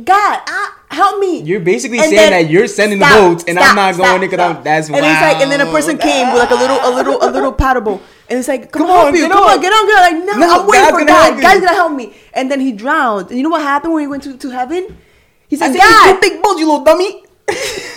[0.03, 1.38] God, ah, help me.
[1.39, 1.47] Mm-hmm.
[1.47, 4.05] You're basically And saying that you're sending Stop, the boats and stop, I'm not stop,
[4.07, 4.57] going in because.
[4.57, 4.63] I'm.
[4.63, 7.17] That's and it's like, and then a person came with like a little, a little,
[7.21, 9.61] a little paddle boat, and it's like, come, Come on, on, you, come on, on.
[9.61, 10.01] get on, get on.
[10.19, 11.41] Like, no, No, I'm waiting for God.
[11.41, 12.13] God's gonna help me.
[12.33, 13.29] And then he drowned.
[13.29, 14.97] And you know what happened when he went to, to heaven?
[15.47, 17.23] He I said, think it's God, two big boats, you little dummy.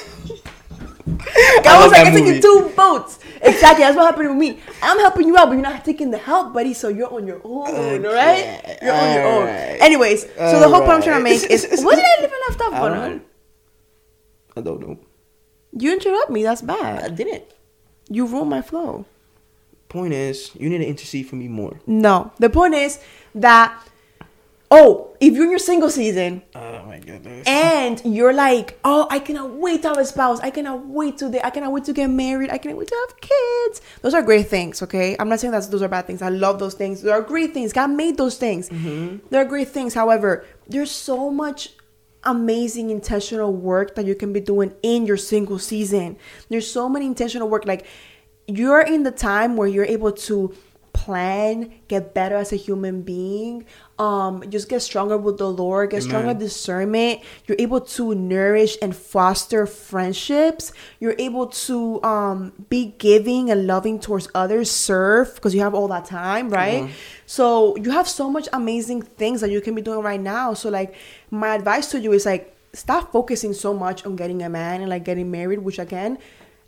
[1.66, 2.40] I was like, that I took you movie.
[2.40, 3.18] two boats.
[3.40, 4.58] Exactly, that's what happened with me.
[4.82, 6.74] I'm helping you out, but you're not taking the help, buddy.
[6.74, 8.78] So you're on your own, Okay, right?
[8.82, 9.48] You're on your own.
[9.80, 12.60] Anyways, so the whole point I'm trying to make is, what did I leave left
[12.60, 13.22] off on?
[14.56, 14.98] I don't know.
[15.72, 16.42] You interrupt me.
[16.42, 17.04] That's bad.
[17.04, 17.44] I didn't.
[18.08, 19.04] You ruined my flow.
[19.88, 21.78] Point is, you need to intercede for me more.
[21.86, 22.98] No, the point is
[23.34, 23.78] that
[24.70, 27.46] oh, if you're in your single season Oh my goodness.
[27.46, 30.40] and you're like, oh, I cannot wait to have a spouse.
[30.40, 32.50] I cannot wait to I cannot wait to get married.
[32.50, 33.80] I cannot wait to have kids.
[34.02, 35.16] Those are great things, okay?
[35.18, 36.22] I'm not saying that those are bad things.
[36.22, 37.02] I love those things.
[37.02, 37.72] They are great things.
[37.72, 38.68] God made those things.
[38.68, 39.26] Mm-hmm.
[39.30, 39.94] They're great things.
[39.94, 41.70] However, there's so much
[42.24, 46.16] amazing intentional work that you can be doing in your single season.
[46.50, 47.86] There's so many intentional work like
[48.46, 50.54] you're in the time where you're able to
[50.92, 53.64] plan, get better as a human being,
[53.98, 57.20] um, just get stronger with the Lord, get stronger discernment.
[57.46, 60.72] You're able to nourish and foster friendships.
[61.00, 65.88] You're able to um, be giving and loving towards others, serve because you have all
[65.88, 66.84] that time, right?
[67.26, 70.54] So you have so much amazing things that you can be doing right now.
[70.54, 70.94] So like
[71.30, 74.90] my advice to you is like stop focusing so much on getting a man and
[74.90, 76.18] like getting married, which again,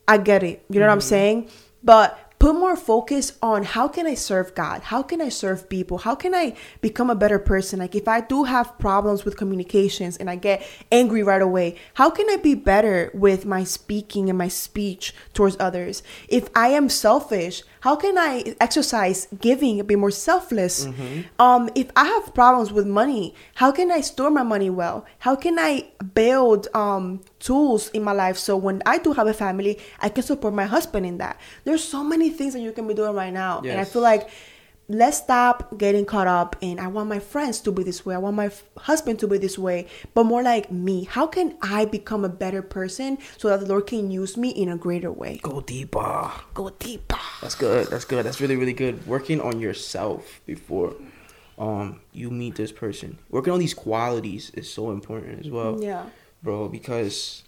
[0.08, 0.64] I get it.
[0.68, 1.48] You know what I'm saying?
[1.82, 4.80] But put more focus on how can I serve God?
[4.84, 5.98] How can I serve people?
[5.98, 7.78] How can I become a better person?
[7.78, 12.08] Like if I do have problems with communications and I get angry right away, how
[12.08, 16.02] can I be better with my speaking and my speech towards others?
[16.28, 20.86] If I am selfish, how can I exercise giving be more selfless?
[21.38, 25.06] Um, if I have problems with money, how can I store my money well?
[25.18, 29.34] How can I build um, tools in my life so when I do have a
[29.34, 31.40] family, I can support my husband in that?
[31.64, 34.28] There's so many things that you can be doing right now, and I feel like
[34.90, 38.18] let's stop getting caught up in I want my friends to be this way, I
[38.18, 41.04] want my f- husband to be this way, but more like me.
[41.04, 44.68] How can I become a better person so that the Lord can use me in
[44.68, 45.38] a greater way?
[45.42, 46.30] Go deeper.
[46.54, 47.18] Go deeper.
[47.40, 47.86] That's good.
[47.86, 48.26] That's good.
[48.26, 49.06] That's really really good.
[49.06, 50.94] Working on yourself before
[51.56, 53.18] um you meet this person.
[53.30, 55.80] Working on these qualities is so important as well.
[55.80, 56.06] Yeah.
[56.42, 57.44] Bro, because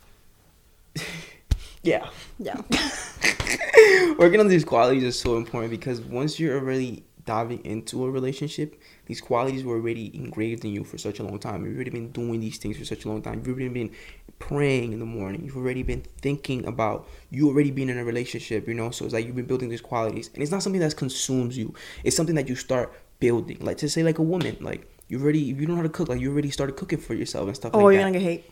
[1.82, 2.08] yeah.
[2.38, 2.60] Yeah.
[4.18, 8.80] Working on these qualities is so important because once you're already diving into a relationship,
[9.06, 11.64] these qualities were already engraved in you for such a long time.
[11.64, 13.38] You've already been doing these things for such a long time.
[13.44, 13.90] You've already been
[14.38, 15.44] praying in the morning.
[15.44, 18.90] You've already been thinking about you already being in a relationship, you know?
[18.90, 20.30] So it's like you've been building these qualities.
[20.34, 21.74] And it's not something that consumes you.
[22.04, 23.58] It's something that you start building.
[23.60, 25.88] Like to say like a woman, like you already if you don't know how to
[25.88, 28.08] cook, like you already started cooking for yourself and stuff Oh, like you're that.
[28.08, 28.44] gonna get hate.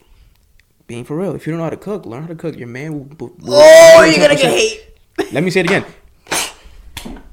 [0.86, 1.34] Being for real.
[1.34, 2.56] If you don't know how to cook, learn how to cook.
[2.56, 5.32] Your man will, will Oh, you're gonna get hate.
[5.32, 5.84] let me say it again.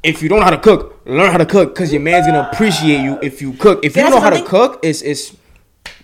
[0.07, 2.49] If you don't know how to cook, learn how to cook because your man's gonna
[2.51, 3.83] appreciate you if you cook.
[3.83, 5.35] If you I know how to cook, it's it's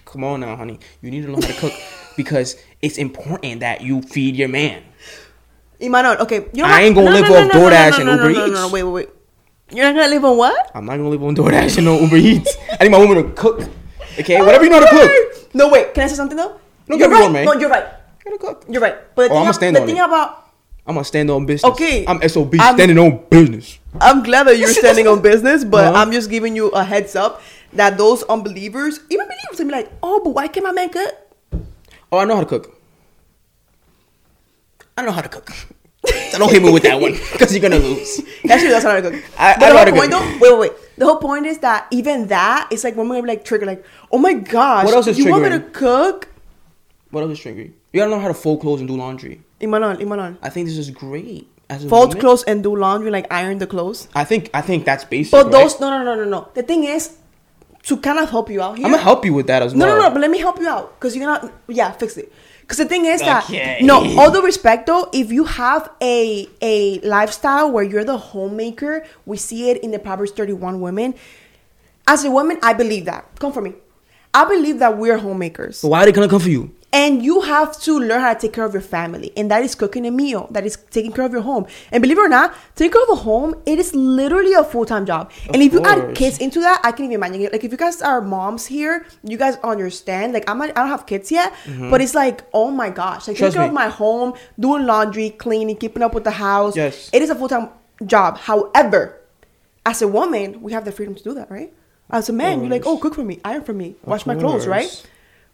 [0.06, 0.80] come on now, honey.
[1.02, 1.74] You need to learn how to cook
[2.18, 4.84] because it's important that you feed your man.
[5.80, 6.48] Imanon, okay.
[6.54, 8.72] You I ain't gonna live off DoorDash and no, no, Uber no, no, no, Eats.
[8.74, 9.10] wait, wait, wait.
[9.72, 10.72] You're not gonna live on what?
[10.76, 12.56] I'm not gonna live on DoorDash and no Uber Eats.
[12.80, 13.62] I need my woman to cook.
[14.20, 15.56] Okay, whatever you know how to cook.
[15.56, 15.94] No, wait.
[15.94, 16.60] Can I say something though?
[16.88, 17.24] No, you're right.
[17.24, 17.46] on, man.
[17.46, 17.86] No, you're right.
[18.70, 19.16] You're right.
[19.16, 20.43] But the Oh, thing, ab- the thing about
[20.86, 21.72] I'm gonna stand on business.
[21.72, 22.06] Okay.
[22.08, 23.80] I'm SOB, I'm- standing on business.
[24.02, 25.98] I'm glad that you're standing on business, but Uh-huh.
[26.02, 27.42] I'm just giving you a heads up
[27.74, 31.14] that those unbelievers, even believers, can be like, oh, but why can't my man cook?
[32.12, 32.80] Oh, I know how to cook.
[34.98, 35.50] I know how to cook.
[36.32, 38.20] so don't hit me with that one because you're gonna lose.
[38.50, 39.24] Actually, that's not how to cook.
[39.38, 40.22] I- I but know the how whole to point cook.
[40.22, 40.80] though, wait, wait, wait.
[40.98, 44.18] The whole point is that even that is like when we're like trigger, like, oh
[44.18, 46.28] my gosh, What else is you want me to cook?
[47.10, 47.72] What else is triggering?
[47.94, 49.42] You gotta know how to fold clothes and do laundry.
[49.62, 50.38] Imanon, Imanon.
[50.42, 51.48] I think this is great.
[51.70, 52.22] As a Fold woman.
[52.22, 54.08] clothes and do laundry, like iron the clothes.
[54.14, 55.32] I think I think that's basic.
[55.32, 55.52] But right?
[55.54, 56.50] those, no, no, no, no, no.
[56.54, 57.16] The thing is,
[57.84, 58.86] to kind of help you out here.
[58.86, 59.96] I'm gonna help you with that as No, well.
[59.96, 60.14] No no, no.
[60.14, 61.52] But let me help you out because you're not.
[61.68, 62.32] Yeah, fix it.
[62.62, 63.80] Because the thing is Okay.
[63.80, 68.18] that no, all the respect though, if you have a a lifestyle where you're the
[68.18, 71.16] homemaker, we see it in the Proverbs 31 women.
[72.08, 73.26] As a woman, I believe that.
[73.40, 73.74] Come for me.
[74.34, 75.78] I believe that we're homemakers.
[75.80, 76.72] So why are they gonna come for you?
[76.94, 79.34] And you have to learn how to take care of your family.
[79.36, 80.48] And that is cooking a meal.
[80.52, 81.66] That is taking care of your home.
[81.92, 85.08] And believe it or not, taking care of a home, it is literally a full-time
[85.08, 85.32] job.
[85.52, 87.52] and if you add kids into that, I can even imagine it.
[87.52, 90.34] Like if you guys are moms here, you guys understand.
[90.34, 91.52] Like I'm not, I don't have kids yet,
[91.90, 93.28] but it's like, oh my gosh.
[93.28, 96.76] Like taking Trust care of my home, doing laundry, cleaning, keeping up with the house.
[96.76, 97.10] Yes.
[97.12, 97.70] It is a full-time
[98.06, 98.38] job.
[98.38, 99.20] However,
[99.86, 101.74] as a woman, we have the freedom to do that, right?
[102.12, 104.68] As a man, you're like, oh, cook for me, iron for me, wash my clothes,
[104.68, 105.08] right?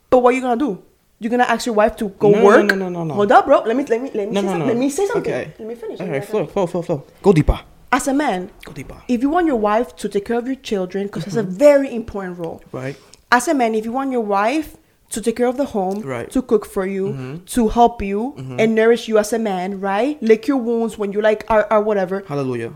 [0.10, 0.84] But what are you gonna do?
[1.20, 2.66] You're gonna ask your wife to go No, no, work?
[2.66, 3.14] no, no, no, no.
[3.14, 3.62] Hold up, bro.
[3.64, 4.60] Let me let me let me No, say no, something.
[4.60, 4.66] no.
[4.68, 5.34] Let me say something.
[5.34, 5.54] Okay.
[5.60, 6.00] Let me finish.
[6.00, 7.04] All Let flow, flow, flow, flow.
[7.22, 7.60] Go deeper.
[7.92, 9.02] As a man, Go deeper.
[9.08, 11.52] if you want your wife to take care of your children, because that's a mm-hmm.
[11.58, 12.62] very important role.
[12.72, 12.96] Right.
[13.32, 14.78] As a man, if you want your wife
[15.10, 16.30] to take care of the home, Right.
[16.32, 17.46] to cook for you, mm-hmm.
[17.46, 18.60] to help you, mm-hmm.
[18.60, 20.22] and nourish you as a man, right?
[20.22, 22.24] Lick your wounds when you like are, are whatever.
[22.28, 22.74] Hallelujah.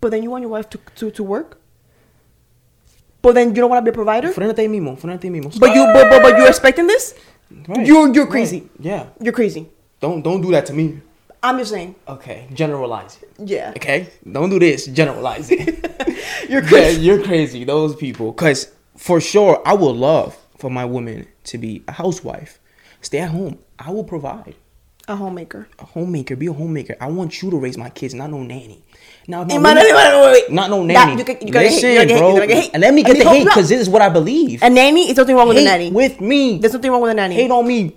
[0.00, 1.60] But then you want your wife to, to, to work.
[3.20, 4.28] But then you don't want to be a provider.
[4.32, 5.58] Ahí mismo, ahí mismo.
[5.58, 7.14] But you but, but, but you're expecting this.
[7.68, 7.86] Right.
[7.86, 8.30] You're you're Right.
[8.30, 8.68] crazy.
[8.80, 9.06] Yeah.
[9.20, 9.68] You're crazy.
[10.00, 11.00] Don't don't do that to me.
[11.42, 11.94] I'm just saying.
[12.08, 12.46] Okay.
[12.54, 13.30] Generalize it.
[13.38, 13.72] Yeah.
[13.76, 14.08] Okay.
[14.30, 14.86] Don't do this.
[14.86, 15.68] Generalize it.
[16.48, 17.00] You're Yeah, crazy.
[17.02, 17.64] you're crazy.
[17.64, 18.32] Those people.
[18.32, 22.60] Cause for sure, I would love for my woman to be a housewife,
[23.00, 23.58] stay at home.
[23.78, 24.54] I will provide.
[25.08, 25.68] A homemaker.
[25.78, 26.96] A homemaker, be a homemaker.
[27.00, 28.83] I want you to raise my kids, not no nanny.
[29.26, 31.18] Now, if my Hey, woman- man, wait, not no That- nanny.
[31.18, 32.34] you can- you gotta hate, you gotta hate, bro.
[32.42, 32.70] you hate.
[32.74, 34.62] And let me I get the hate because this is what I believe.
[34.62, 35.90] A nanny is nothing wrong with a nanny.
[35.90, 36.58] with me.
[36.58, 37.34] There's nothing wrong with a nanny.
[37.34, 37.96] hate on me.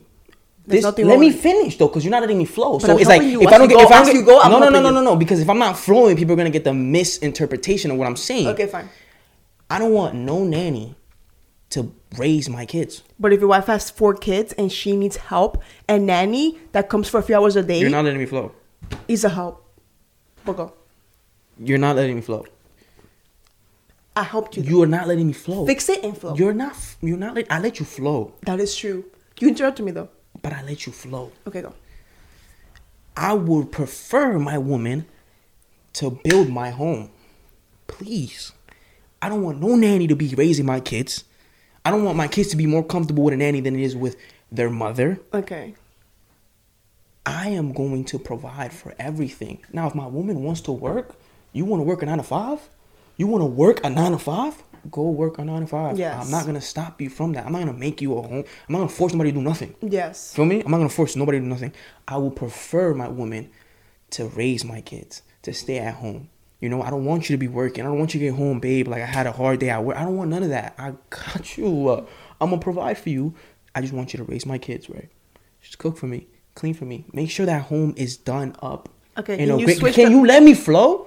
[0.66, 2.80] There's This, let me finish though, because you're not letting me flow.
[2.80, 3.42] so it's like you.
[3.42, 4.82] if I don't get, go- if I don't you get, go, I'm no, no, no,
[4.82, 7.98] no, no, no, because if I'm not flowing, people are gonna get the misinterpretation of
[7.98, 8.48] what I'm saying.
[8.50, 8.90] Okay, fine.
[9.70, 10.96] I don't want no nanny
[11.72, 13.02] to raise my kids.
[13.20, 17.08] But if your wife has four kids and she needs help, a nanny that comes
[17.10, 18.52] for a few hours a day You're not letting me flow.
[19.08, 19.64] is a help.
[20.46, 20.74] But go.
[21.60, 22.46] You're not letting me flow.
[24.16, 24.64] I helped you.
[24.64, 25.66] You are not letting me flow.
[25.66, 26.36] Fix it and flow.
[26.36, 26.76] You're not.
[27.02, 27.36] You're not.
[27.36, 29.06] Let, I let you flow, that is true.
[29.40, 30.10] You interrupted me though.
[30.42, 31.32] but I let you flow.
[31.48, 31.74] Okay, go.
[33.16, 35.06] I would prefer my woman
[35.94, 37.10] to build my home.
[37.88, 38.54] Please.
[39.22, 41.24] I don't want no nanny to be raising my kids.
[41.84, 43.96] I don't want my kids to be more comfortable with a nanny than it is
[43.96, 44.16] with
[44.52, 45.20] their mother.
[45.34, 45.74] Okay.
[47.26, 49.60] I am going to provide for everything.
[49.74, 51.16] Now, if my woman wants to work,
[51.54, 52.70] you want to work a nine to five?
[53.18, 54.62] You want to work a nine to five?
[54.92, 55.98] Go work a nine to five.
[55.98, 56.24] Yes.
[56.24, 57.46] I'm not going to stop you from that.
[57.46, 58.44] I'm not going to make you a home.
[58.68, 59.76] I'm not going to force somebody to do nothing.
[59.82, 60.34] Yes.
[60.34, 60.62] Feel me?
[60.62, 61.74] I'm not gonna force nobody to do nothing.
[62.08, 63.50] I will prefer my woman
[64.12, 66.30] to raise my kids, to stay at home.
[66.60, 67.84] You know, I don't want you to be working.
[67.84, 68.88] I don't want you to get home, babe.
[68.88, 69.98] Like I had a hard day at work.
[69.98, 70.76] I don't want none of that.
[70.78, 71.90] I got you.
[71.90, 72.06] Uh,
[72.40, 73.34] I'm gonna provide for you.
[73.76, 75.10] I just want you to raise my kids, right?
[75.62, 77.06] Just cook for me, clean for me.
[77.14, 78.90] Make sure that home is done up.
[79.18, 81.07] Okay, can you switch can you let me flow?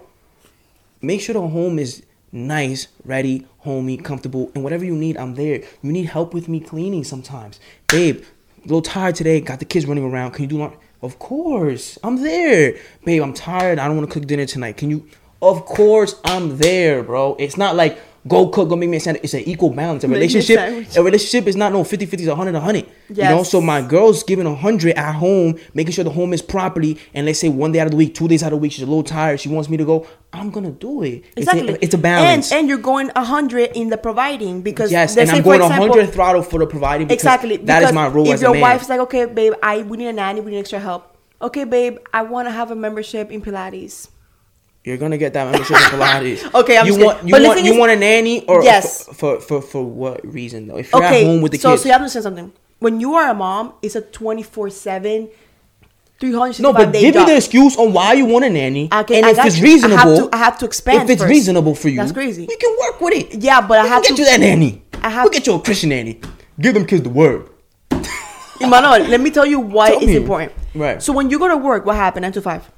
[1.03, 5.63] Make sure the home is nice, ready, homey, comfortable, and whatever you need, I'm there.
[5.83, 7.59] You need help with me cleaning sometimes.
[7.89, 8.23] Babe,
[8.59, 10.33] a little tired today, got the kids running around.
[10.33, 10.79] Can you do laundry?
[11.03, 12.77] Of course, I'm there.
[13.05, 13.79] Babe, I'm tired.
[13.79, 14.77] I don't want to cook dinner tonight.
[14.77, 15.09] Can you?
[15.41, 17.35] Of course, I'm there, bro.
[17.39, 17.99] It's not like
[18.29, 19.25] go cook, go make me a sandwich.
[19.25, 20.05] It's an equal balance.
[20.05, 22.87] A Make me a relationship, a relationship is not no 50 50, 100 100.
[23.09, 26.99] You know, so my girl's giving 100 at home, making sure the home is properly.
[27.15, 28.73] And let's say one day out of the week, two days out of the week,
[28.73, 29.41] she's a little tired.
[29.41, 30.07] She wants me to go.
[30.33, 31.25] I'm going to do it.
[31.37, 31.79] It's a- Exactly.
[31.81, 32.53] It's a, balance.
[32.53, 35.89] And and you're going a hundred in the providing because yes, and I'm going example-
[35.89, 37.57] 100 throttle for the providing because Exactly.
[37.57, 38.63] that is my role if as your a man.
[38.63, 41.17] wife's like, okay, babe, I we need a nanny, we need extra help.
[41.43, 44.09] Okay, babe, I want to have a membership in Pilates.
[44.85, 46.55] You're gonna get that membership in Pilates.
[46.61, 47.29] Okay, I'm you just want kidding.
[47.29, 49.05] you But want you is- want a nanny or Yes.
[49.07, 50.79] for, for for for what reason though?
[50.79, 52.53] If you're Okay, at home with the so kids, so you have to understand something.
[52.79, 55.29] When you are a mom, it's a 24 7
[56.19, 57.27] 365 no, but give job.
[57.27, 59.65] me the excuse on why you want a nanny, Okay, and I if it's you.
[59.65, 61.03] reasonable, I have to, I have to expand.
[61.05, 61.31] if it's first.
[61.31, 62.47] reasonable for you, That's crazy.
[62.47, 63.43] We can work with it.
[63.43, 64.83] Yeah, but I have get to- you that nanny.
[65.03, 66.21] I have- we'll get you a Christian nanny.
[66.61, 67.49] Give them kids the word.
[68.61, 70.17] Emmanuel, let me tell you why Tell it's me.
[70.17, 70.53] important.
[70.75, 71.03] Right.
[71.03, 72.23] So when you go to work, what happened?
[72.25, 72.71] Nine to five.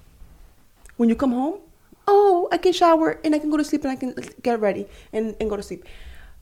[0.97, 1.59] When you come home,
[2.07, 4.87] oh, I can shower and I can go to sleep and I can get ready
[5.13, 5.85] and, and go to sleep.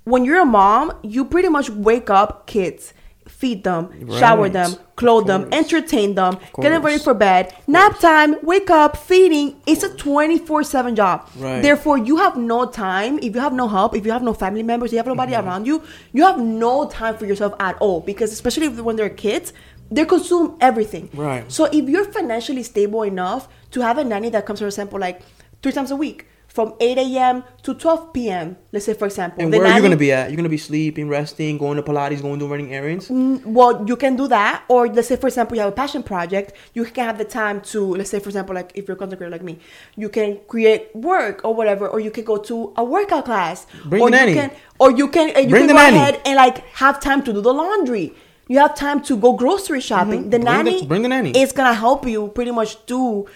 [0.05, 2.95] When you're a mom, you pretty much wake up kids,
[3.29, 8.35] feed them, shower them, clothe them, entertain them, get them ready for bed, nap time,
[8.43, 9.61] wake up, feeding.
[9.67, 11.29] It's a 24 7 job.
[11.37, 11.61] Right.
[11.63, 13.19] Therefore, you have no time.
[13.19, 15.47] If you have no help, if you have no family members, you have nobody Mm-hmm.
[15.47, 15.83] around you,
[16.13, 18.01] you have no time for yourself at all.
[18.01, 19.53] Because, especially when they're kids,
[19.91, 21.11] they consume everything.
[21.15, 21.45] Right.
[21.53, 25.21] So, if you're financially stable enough to have a nanny that comes, for example, like
[25.63, 27.45] three times a week, from 8 a.m.
[27.63, 29.41] to 12 p.m., let's say, for example.
[29.41, 30.31] And the where are you going to be at?
[30.31, 33.09] You're gonna be sleeping, resting, going to Pilates, going to running errands.
[33.09, 36.55] well, you can do that, or let's say, for example, you have a passion project.
[36.75, 39.19] You can have the time to, let's say, for example, like if you're a content
[39.21, 39.61] creator like me,
[39.97, 44.03] you can create work or whatever, or you can go to a workout class, Bring
[44.03, 44.35] or the you nanny.
[44.35, 44.51] can,
[44.81, 45.97] or you can, and you Bring can the go nanny.
[45.99, 48.13] ahead and like have time to do the laundry.
[48.49, 50.31] You have time to go grocery shopping.
[50.31, 50.45] The Mm-hmm.
[50.45, 51.31] Bring the- nanny, bring the nanny.
[51.41, 53.27] is gonna help you pretty much do,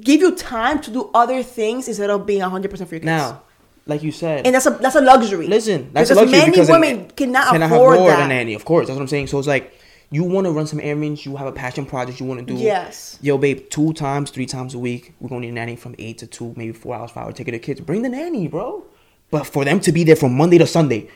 [0.00, 3.06] give you time to do other things instead of being hundred percent for your kids.
[3.06, 3.42] Now,
[3.86, 5.46] like you said, and that's a that's a luxury.
[5.46, 8.24] Listen, that's because a luxury Because many women cannot, cannot afford afford that.
[8.26, 8.54] a nanny.
[8.54, 9.28] Of course, that's what I'm saying.
[9.28, 9.72] So it's like
[10.10, 12.54] you want to run some errands, you have a passion project you want to do.
[12.60, 13.18] Yes.
[13.22, 16.18] Yo, babe, two times, three times a week, we're gonna need a nanny from eight
[16.18, 17.34] to two, maybe four hours, five hours.
[17.34, 17.80] Take care of the kids.
[17.80, 18.84] Bring the nanny, bro.
[19.30, 21.08] But for them to be there from Monday to Sunday.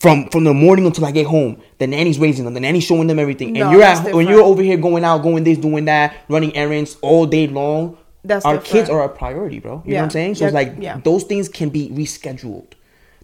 [0.00, 2.54] From from the morning until I get home, the nanny's raising them.
[2.54, 5.18] The nanny's showing them everything, No, and you're at when you're over here going out,
[5.22, 7.98] going this, doing that, running errands all day long.
[8.24, 8.72] That's our different.
[8.72, 9.82] kids are a priority, bro.
[9.84, 10.34] You know what I'm saying?
[10.36, 11.00] So Yeah, it's like yeah.
[11.04, 12.72] those things can be rescheduled.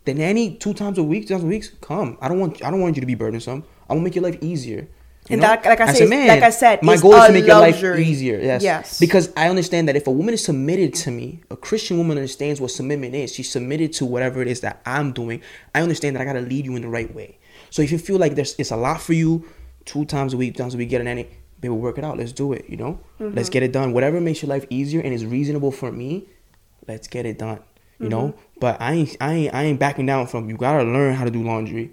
[0.05, 2.19] The nanny two times a week, two times a week, come.
[2.21, 3.65] I don't want I don't want you to be burdensome.
[3.89, 4.87] I want to make your life easier.
[5.31, 5.47] And know?
[5.49, 7.75] that- like I a man, like I said, my goal is to make your life
[7.75, 8.05] luxury.
[8.05, 8.39] easier.
[8.41, 8.63] Yes.
[8.63, 8.99] Yes.
[9.01, 12.61] Because I understand that if a woman is submitted to me, a Christian woman understands
[12.61, 13.33] what submission is.
[13.35, 15.43] She's submitted to whatever it is that I'm doing.
[15.75, 17.39] I understand that I gotta lead you in the right way.
[17.71, 19.45] So if you feel like there's it's a lot for you,
[19.85, 21.29] two times a week, times a week, get a nanny,
[21.61, 22.19] baby, work it out.
[22.19, 22.65] Let's do it.
[22.69, 23.35] You know, Mm-hmm.
[23.37, 23.93] let's get it done.
[23.93, 26.27] Whatever makes your life easier and is reasonable for me,
[26.87, 27.61] let's get it done.
[27.99, 28.61] You know, Mm-hmm.
[28.61, 30.57] but I ain't I ain't I ain't backing down from you.
[30.57, 31.91] Gotta learn how to do laundry.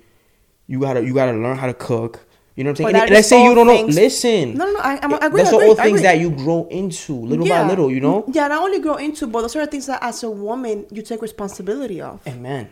[0.67, 2.27] You gotta you gotta learn how to cook.
[2.56, 2.95] You know what I'm saying?
[3.01, 3.82] And let's say you don't know.
[3.86, 4.56] Listen.
[4.56, 6.68] No, no, no, I- I'm- I agree, That's I agree, all things that you grow
[6.70, 7.89] into little by little.
[7.91, 8.26] You know.
[8.32, 11.01] Yeah, not only grow into, but those are the things that as a woman you
[11.01, 12.20] take responsibility of.
[12.28, 12.70] Amen.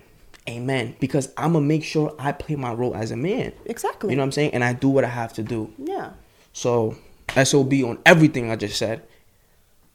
[0.47, 0.95] Amen.
[0.99, 3.53] Because I'm gonna make sure I play my role as a man.
[3.65, 4.11] Exactly.
[4.11, 4.53] You know what I'm saying?
[4.53, 5.71] And I do what I have to do.
[5.77, 6.11] Yeah.
[6.53, 6.95] So
[7.35, 9.01] SOB on everything I just said.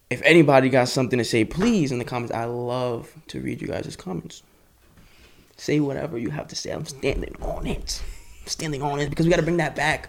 [0.08, 2.32] If anybody got something to say, please in the comments.
[2.32, 4.42] I love to read you guys' comments.
[5.56, 6.70] Say whatever you have to say.
[6.70, 8.02] I'm standing on it.
[8.46, 10.08] Standing on it because we gotta bring that back.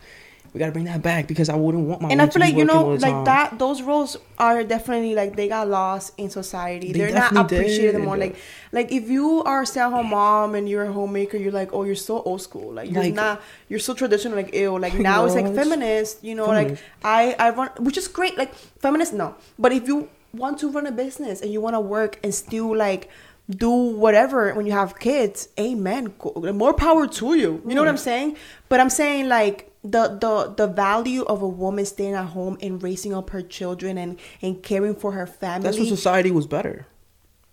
[0.54, 2.64] We gotta bring that back because I wouldn't want my And I feel like you
[2.66, 3.60] know, like that.
[3.60, 6.94] Those roles are definitely like they got lost in society.
[6.94, 8.02] They They are not appreciated did.
[8.06, 8.18] more.
[8.18, 8.38] Like,
[8.72, 11.96] like if you are a stay-at-home mom and you're a homemaker, you're like, oh, you're
[11.96, 12.74] so old school.
[12.74, 13.42] Like you're Like- not.
[13.70, 14.36] You're so traditional.
[14.36, 14.80] Like ew.
[14.80, 16.24] Like now it's like feminist.
[16.24, 16.82] You know, Feminist.
[17.04, 18.38] like I I run, which is great.
[18.38, 19.36] Like feminist, no.
[19.60, 22.76] But if you want to run a business and you want to work and still
[22.76, 23.10] like
[23.50, 26.14] do whatever when you have kids, amen.
[26.36, 27.62] More power to you.
[27.66, 28.00] You know what I'm mm.
[28.00, 28.38] saying?
[28.70, 32.82] But I'm saying like the the the value of a woman staying at home and
[32.84, 36.88] raising up her children and and caring for her family That's when society was better.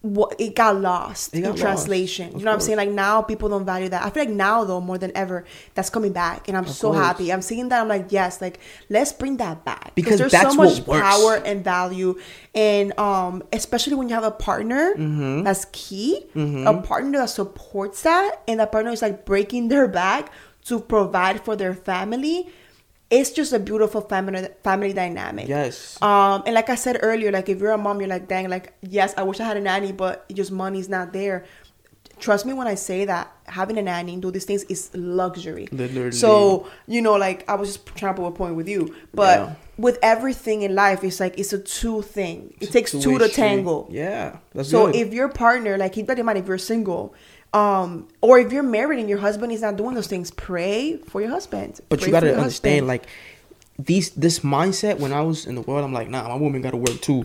[0.05, 2.29] What it got lost It got in translation.
[2.29, 2.77] of You know what I'm saying?
[2.77, 4.05] Like now people don't value that.
[4.05, 6.99] I feel like now though more than ever that's coming back, and I'm so course.
[7.05, 7.33] happy.
[7.33, 7.81] I'm seeing that.
[7.81, 12.21] I'm like yes, like let's bring that back Because there's so much power and value,
[12.55, 15.43] and um especially when you have a partner Mm-hmm.
[15.45, 20.31] that's key, a partner that supports that, and that partner is like breaking their back
[20.67, 22.49] to provide for their family.
[23.15, 25.47] It's just a beautiful family family dynamic.
[25.49, 26.01] Yes.
[26.03, 28.73] Um, and like I said earlier, like if you're a mom, you're like, dang, like
[28.83, 31.45] yes, I wish I had a nanny, but just money's not there.
[32.21, 35.67] Trust me when I say that having a nanny and do these things is luxury.
[35.73, 36.13] Literally.
[36.13, 39.39] So you know, like I was just trying to prove a point with you, but
[39.39, 39.55] Yeah.
[39.79, 42.55] with everything in life, it's like it's a two thing.
[42.61, 43.89] It takes two to tangle.
[43.91, 44.37] Yeah.
[44.63, 44.97] So good.
[44.97, 47.15] if your partner, like keep that in mind, if you're single,
[47.55, 51.21] um, or if you're married and your husband is not doing those things, pray for
[51.21, 51.81] your husband.
[51.89, 52.89] But Pray you gotta understand, husband.
[52.89, 53.07] like
[53.79, 54.99] these this mindset.
[54.99, 57.25] When I was in the world, I'm like, nah, my woman gotta work too.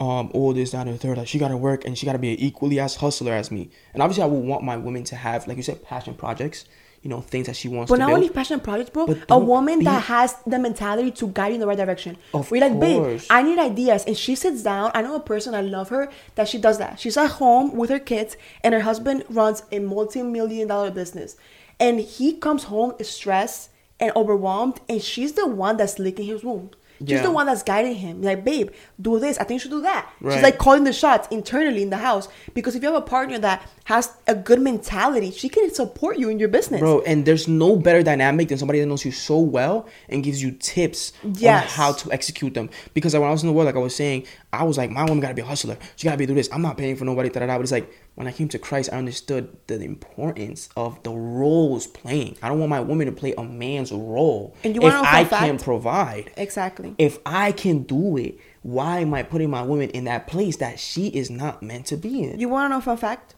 [0.00, 1.18] Um, all this, that, and the third.
[1.18, 3.70] Like she gotta work, and she gotta be equally as hustler as me.
[3.94, 6.64] And obviously, I would want my women to have, like you said, passion projects.
[7.02, 8.18] You know, things that she wants But not build.
[8.18, 9.06] only passion projects, bro.
[9.30, 12.18] A woman be- that has the mentality to guide you in the right direction.
[12.34, 13.22] Of We're like, babe.
[13.30, 14.04] I need ideas.
[14.04, 14.90] And she sits down.
[14.94, 17.00] I know a person, I love her, that she does that.
[17.00, 21.36] She's at home with her kids, and her husband runs a multi million dollar business.
[21.78, 26.76] And he comes home stressed and overwhelmed, and she's the one that's licking his wound.
[27.00, 27.22] She's Yeah.
[27.22, 28.20] the one that's guiding him.
[28.22, 28.70] Like, babe,
[29.00, 29.38] do this.
[29.38, 30.08] I think you should do that.
[30.22, 32.28] She's like calling the shots internally in the house.
[32.52, 36.28] Because if you have a partner that has a good mentality, she can support you
[36.28, 36.80] in your business.
[36.80, 40.42] Bro, and there's no better dynamic than somebody that knows you so well and gives
[40.42, 41.64] you tips Yes.
[41.64, 42.68] on how to execute them.
[42.94, 45.02] Because when I was in the world, like I was saying, I was like, my
[45.04, 45.78] woman gotta be a hustler.
[45.96, 46.48] She gotta be do this.
[46.52, 47.30] I'm not paying for nobody.
[47.30, 47.56] Da, da, da.
[47.56, 47.90] But it's like,
[48.20, 52.36] when I came to Christ, I understood the importance of the roles playing.
[52.42, 55.04] I don't want my woman to play a man's role And you if know for
[55.06, 56.30] fact- can provide.
[56.36, 56.94] Exactly.
[56.98, 60.78] If I can do it, why am I putting my woman in that place that
[60.78, 62.38] she is not meant to be in?
[62.38, 63.36] You want to know fun fact?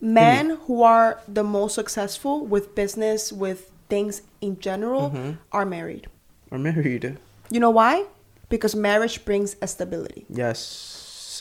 [0.00, 5.30] Men who are the most successful with business, with things in general, Mm-hmm.
[5.52, 6.08] are married.
[6.50, 7.16] Are married.
[7.48, 8.06] You know why?
[8.48, 10.26] Because marriage brings a stability.
[10.28, 11.40] Yes.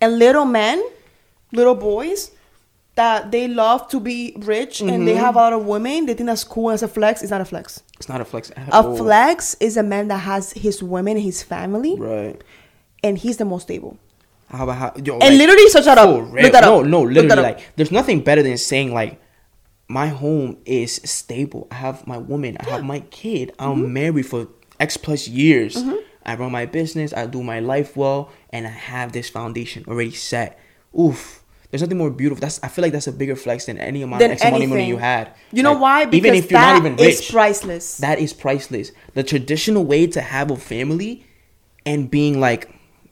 [0.00, 0.84] And little men,
[1.52, 2.30] little boys,
[2.96, 5.04] that they love to be rich and Mm-hmm.
[5.04, 7.22] they have a lot of women, they think that's cool as a flex.
[7.22, 7.82] It's not a flex.
[7.98, 8.96] It's not a flex A all.
[8.96, 12.42] flex is a man that has his women, his family, Right.
[13.04, 13.98] and he's the most stable.
[14.48, 14.92] How about how?
[15.02, 16.08] Yo, And literally search that up.
[16.08, 16.52] for Look real.
[16.52, 16.70] that up.
[16.70, 17.56] No, no, literally, up.
[17.56, 19.20] like, there's nothing better than saying like,
[19.88, 21.68] my home is stable.
[21.70, 22.56] I have my woman.
[22.60, 23.52] I have my kid.
[23.58, 23.92] I'm Mm-hmm.
[23.92, 24.48] married for
[24.80, 25.76] X plus years.
[26.24, 27.12] I run my business.
[27.12, 30.58] I do my life well, and I have this foundation already set.
[30.98, 31.42] Oof.
[31.70, 32.40] There's nothing more beautiful.
[32.40, 34.66] That's I feel like that's a bigger flex than any amount Than of extra money
[34.66, 35.34] money you had.
[35.52, 36.04] You know Like, why?
[36.06, 37.98] Because even if you're that not even is priceless.
[37.98, 38.92] that is priceless.
[39.14, 41.26] The traditional way to have a family
[41.84, 42.70] and being like,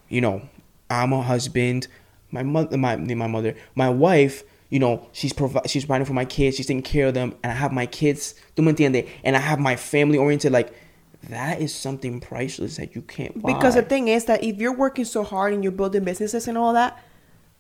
[0.09, 0.43] you know,
[0.89, 1.89] I'm a husband,
[2.31, 4.45] my mother, my my mother, my wife.
[4.71, 6.57] You know, she's provi- she's providing for my kids.
[6.57, 8.35] She's taking care of them, and I have my kids.
[8.57, 9.09] ¿tú me entiendes?
[9.23, 10.53] And I have my family oriented.
[10.53, 10.73] Like
[11.29, 13.53] that is something priceless that you can't buy.
[13.53, 16.59] Because the thing is that if you're working so hard and you're building businesses and
[16.59, 16.99] all that,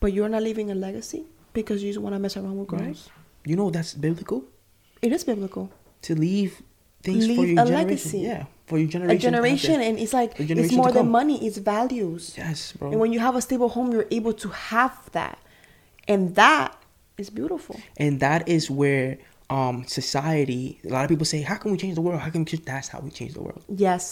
[0.04, 1.22] but you're not leaving a legacy
[1.58, 3.48] because you just want to mess around with girls, Right.
[3.50, 4.38] you know that's biblical
[5.06, 5.64] it is biblical.
[6.06, 6.52] to leave
[7.06, 7.74] things for Leave your a generation.
[7.88, 8.18] legacy.
[8.30, 9.16] Yeah, for your generation.
[9.16, 9.70] A generation.
[9.70, 12.22] generation, and it's like it's more than money; it's values.
[12.42, 12.90] Yes, bro.
[12.92, 15.36] And when you have a stable home, you're able to have that,
[16.12, 16.68] and that
[17.22, 17.76] is beautiful.
[18.04, 19.08] and that is where
[19.58, 22.40] um society a lot of people say how can we change the world how can
[22.44, 24.04] we change that's how we change the world Yes,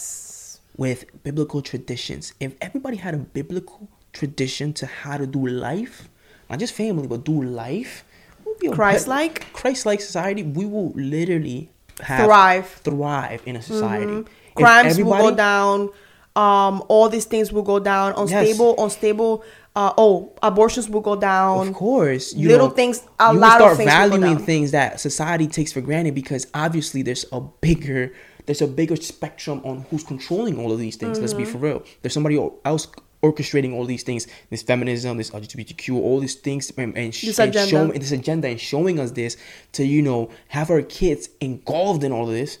[0.83, 3.81] with biblical traditions if everybody had a biblical
[4.13, 6.07] tradition to how to do life
[6.49, 8.03] not just family but do life
[8.45, 9.51] we'll be Christ-like?
[9.53, 11.69] christ-like society we will literally
[12.01, 12.65] have Thrive.
[12.65, 12.97] Mm-hmm.
[12.97, 15.89] thrive in a society If crimes will go down.
[16.35, 18.13] Um, all these things will go down.
[18.17, 19.43] Unstable, unstable.
[19.75, 21.67] Uh, oh, abortions will go down.
[21.67, 24.99] Of course, Little things- a you lot of start things will go valuing things that
[24.99, 28.13] society takes for granted because obviously there's a bigger
[28.45, 31.19] there's a bigger spectrum on who's controlling all of these things.
[31.19, 31.43] Let's Mm-hmm.
[31.43, 31.83] be for real.
[32.01, 32.87] There's somebody else
[33.21, 34.27] orchestrating all these things.
[34.49, 37.69] This feminism, this LGBTQ, all these things, and, and, sh- This and agenda.
[37.69, 39.37] showing this agenda and showing us this
[39.73, 42.57] to you know have our kids engulfed in all of this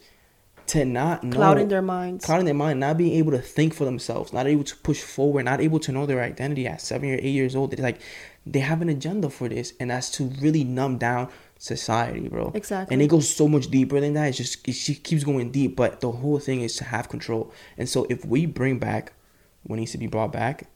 [0.67, 2.25] to not know Clouding their minds.
[2.25, 5.43] clouding their mind, not being able to think for themselves, not able to push forward,
[5.43, 7.73] not able to know their identity at seven or eight years old.
[7.73, 7.99] It's like
[8.45, 11.27] they have an agenda for this, and that's to really numb down
[11.63, 12.51] society, bro.
[12.53, 12.93] Exactly.
[12.93, 14.27] And it goes so much deeper than that.
[14.27, 17.53] It's just it she keeps going deep, but the whole thing is to have control.
[17.77, 19.13] And so if we bring back
[19.63, 20.67] what needs to be brought back,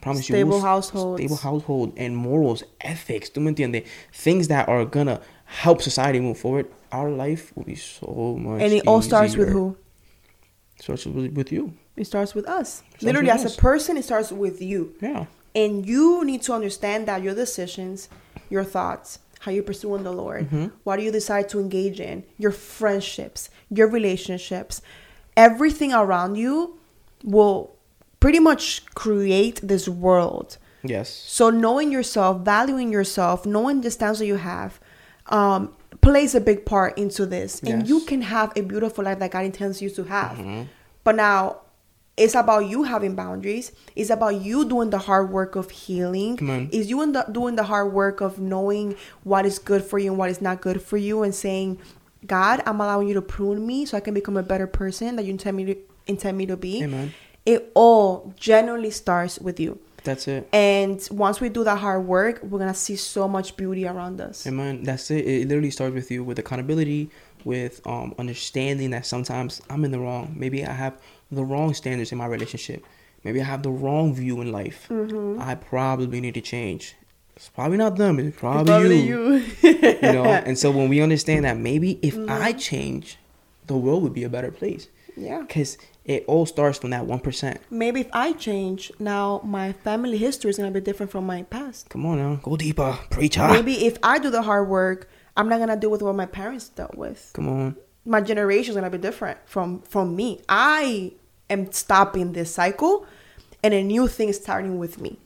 [0.00, 3.84] promise you, Stable we'll- stable household, and morals, ethics, ¿tú me entiendes?
[4.12, 6.66] Things that are gonna help society move forward.
[6.92, 8.62] Our life will be so much.
[8.62, 9.76] and it all starts with who?
[10.78, 11.72] Starts with, with you.
[11.96, 12.82] It starts with us.
[12.90, 13.58] Starts Literally, with as us.
[13.58, 14.94] a person, it starts with you.
[15.00, 15.26] Yeah.
[15.56, 18.08] And you need to understand that your decisions,
[18.50, 20.66] your thoughts, how you're pursuing the Lord, Mm-hmm.
[20.84, 24.82] what do you decide to engage in, your friendships, your relationships,
[25.36, 26.78] everything around you
[27.24, 27.76] will
[28.20, 30.58] pretty much create this world.
[30.82, 31.08] Yes.
[31.08, 34.80] So knowing yourself, valuing yourself, knowing the stance that you have,
[35.26, 37.60] um, plays a big part into this.
[37.62, 40.36] And you can have a beautiful life that God intends you to have.
[41.04, 41.62] But now
[42.16, 43.72] it's about you having boundaries.
[43.94, 46.38] It's about you doing the hard work of healing.
[46.72, 50.18] Is you the, doing the hard work of knowing what is good for you and
[50.18, 51.78] what is not good for you and saying,
[52.26, 55.24] God, I'm allowing you to prune me so I can become a better person that
[55.24, 56.82] you intend me to intend me to be.
[56.82, 57.12] Amen.
[57.44, 59.78] It all generally starts with you.
[60.02, 60.48] That's it.
[60.52, 64.46] And once we do that hard work, we're gonna see so much beauty around us.
[64.46, 64.84] Amen.
[64.84, 65.26] That's it.
[65.26, 67.10] It literally starts with you with accountability,
[67.44, 70.34] with um understanding that sometimes I'm in the wrong.
[70.36, 70.98] Maybe I have
[71.30, 72.84] the wrong standards in my relationship.
[73.24, 74.86] Maybe I have the wrong view in life.
[74.88, 75.40] Mm-hmm.
[75.40, 76.94] I probably need to change.
[77.34, 78.18] It's probably not them.
[78.18, 79.42] It's probably, you.
[79.62, 80.24] you know.
[80.24, 82.58] And so when we understand that, maybe if I Mm-hmm.
[82.58, 83.18] change,
[83.66, 84.88] the world would be a better place.
[85.16, 85.40] yeah.
[85.40, 87.60] Because it all starts from that one percent.
[87.68, 91.88] Maybe if I change, now my family history is gonna be different from my past.
[91.88, 93.48] Come on now, go deeper, preacher.
[93.48, 96.68] Maybe if I do the hard work, I'm not gonna deal with what my parents
[96.68, 97.32] dealt with.
[97.34, 97.76] Come on.
[98.06, 100.40] My generation is gonna be different from from me.
[100.48, 101.12] I
[101.50, 103.04] am stopping this cycle,
[103.62, 105.18] and a new thing is starting with me.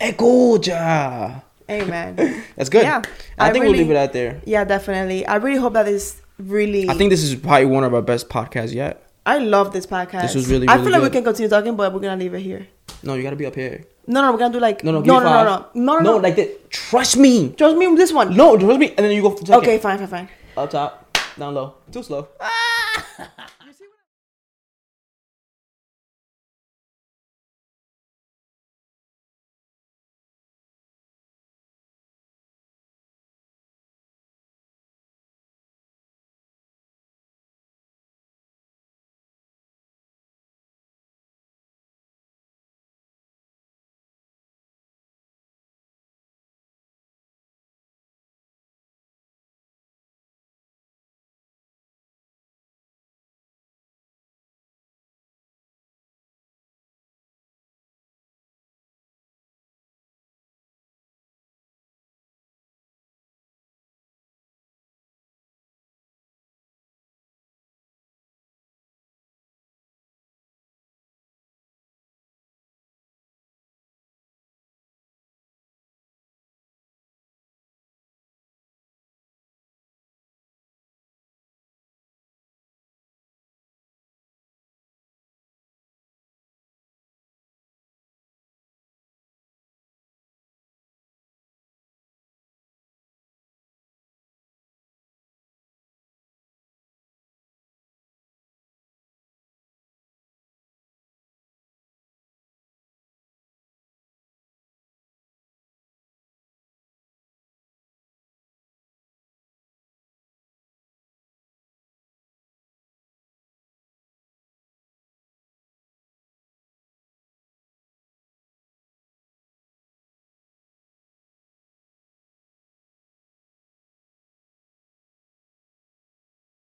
[0.00, 1.42] Escucha.
[1.70, 2.16] Amen.
[2.56, 2.82] That's good.
[2.82, 3.02] Yeah,
[3.38, 4.40] I, I think really- we'll leave it out there.
[4.44, 5.26] yeah, definitely.
[5.26, 6.88] I really hope that is really.
[6.88, 9.02] I think this is probably one of our best podcasts yet.
[9.26, 10.22] I love this podcast.
[10.22, 12.32] This was really, I really feel like we can continue talking, but we're gonna leave
[12.34, 12.66] it here.
[13.02, 13.84] No, you gotta be up here.
[14.06, 16.16] No, no, we're gonna do like No, no, no, no, no, no, no, no, no,
[16.16, 16.70] like that.
[16.70, 17.52] Trust me.
[17.52, 18.34] Trust me with this one.
[18.34, 18.88] No, trust me.
[18.96, 19.36] And then you go.
[19.58, 20.28] Okay, fine, fine, fine.
[20.56, 21.07] Up top,
[21.38, 21.74] down low.
[21.90, 22.28] Too slow.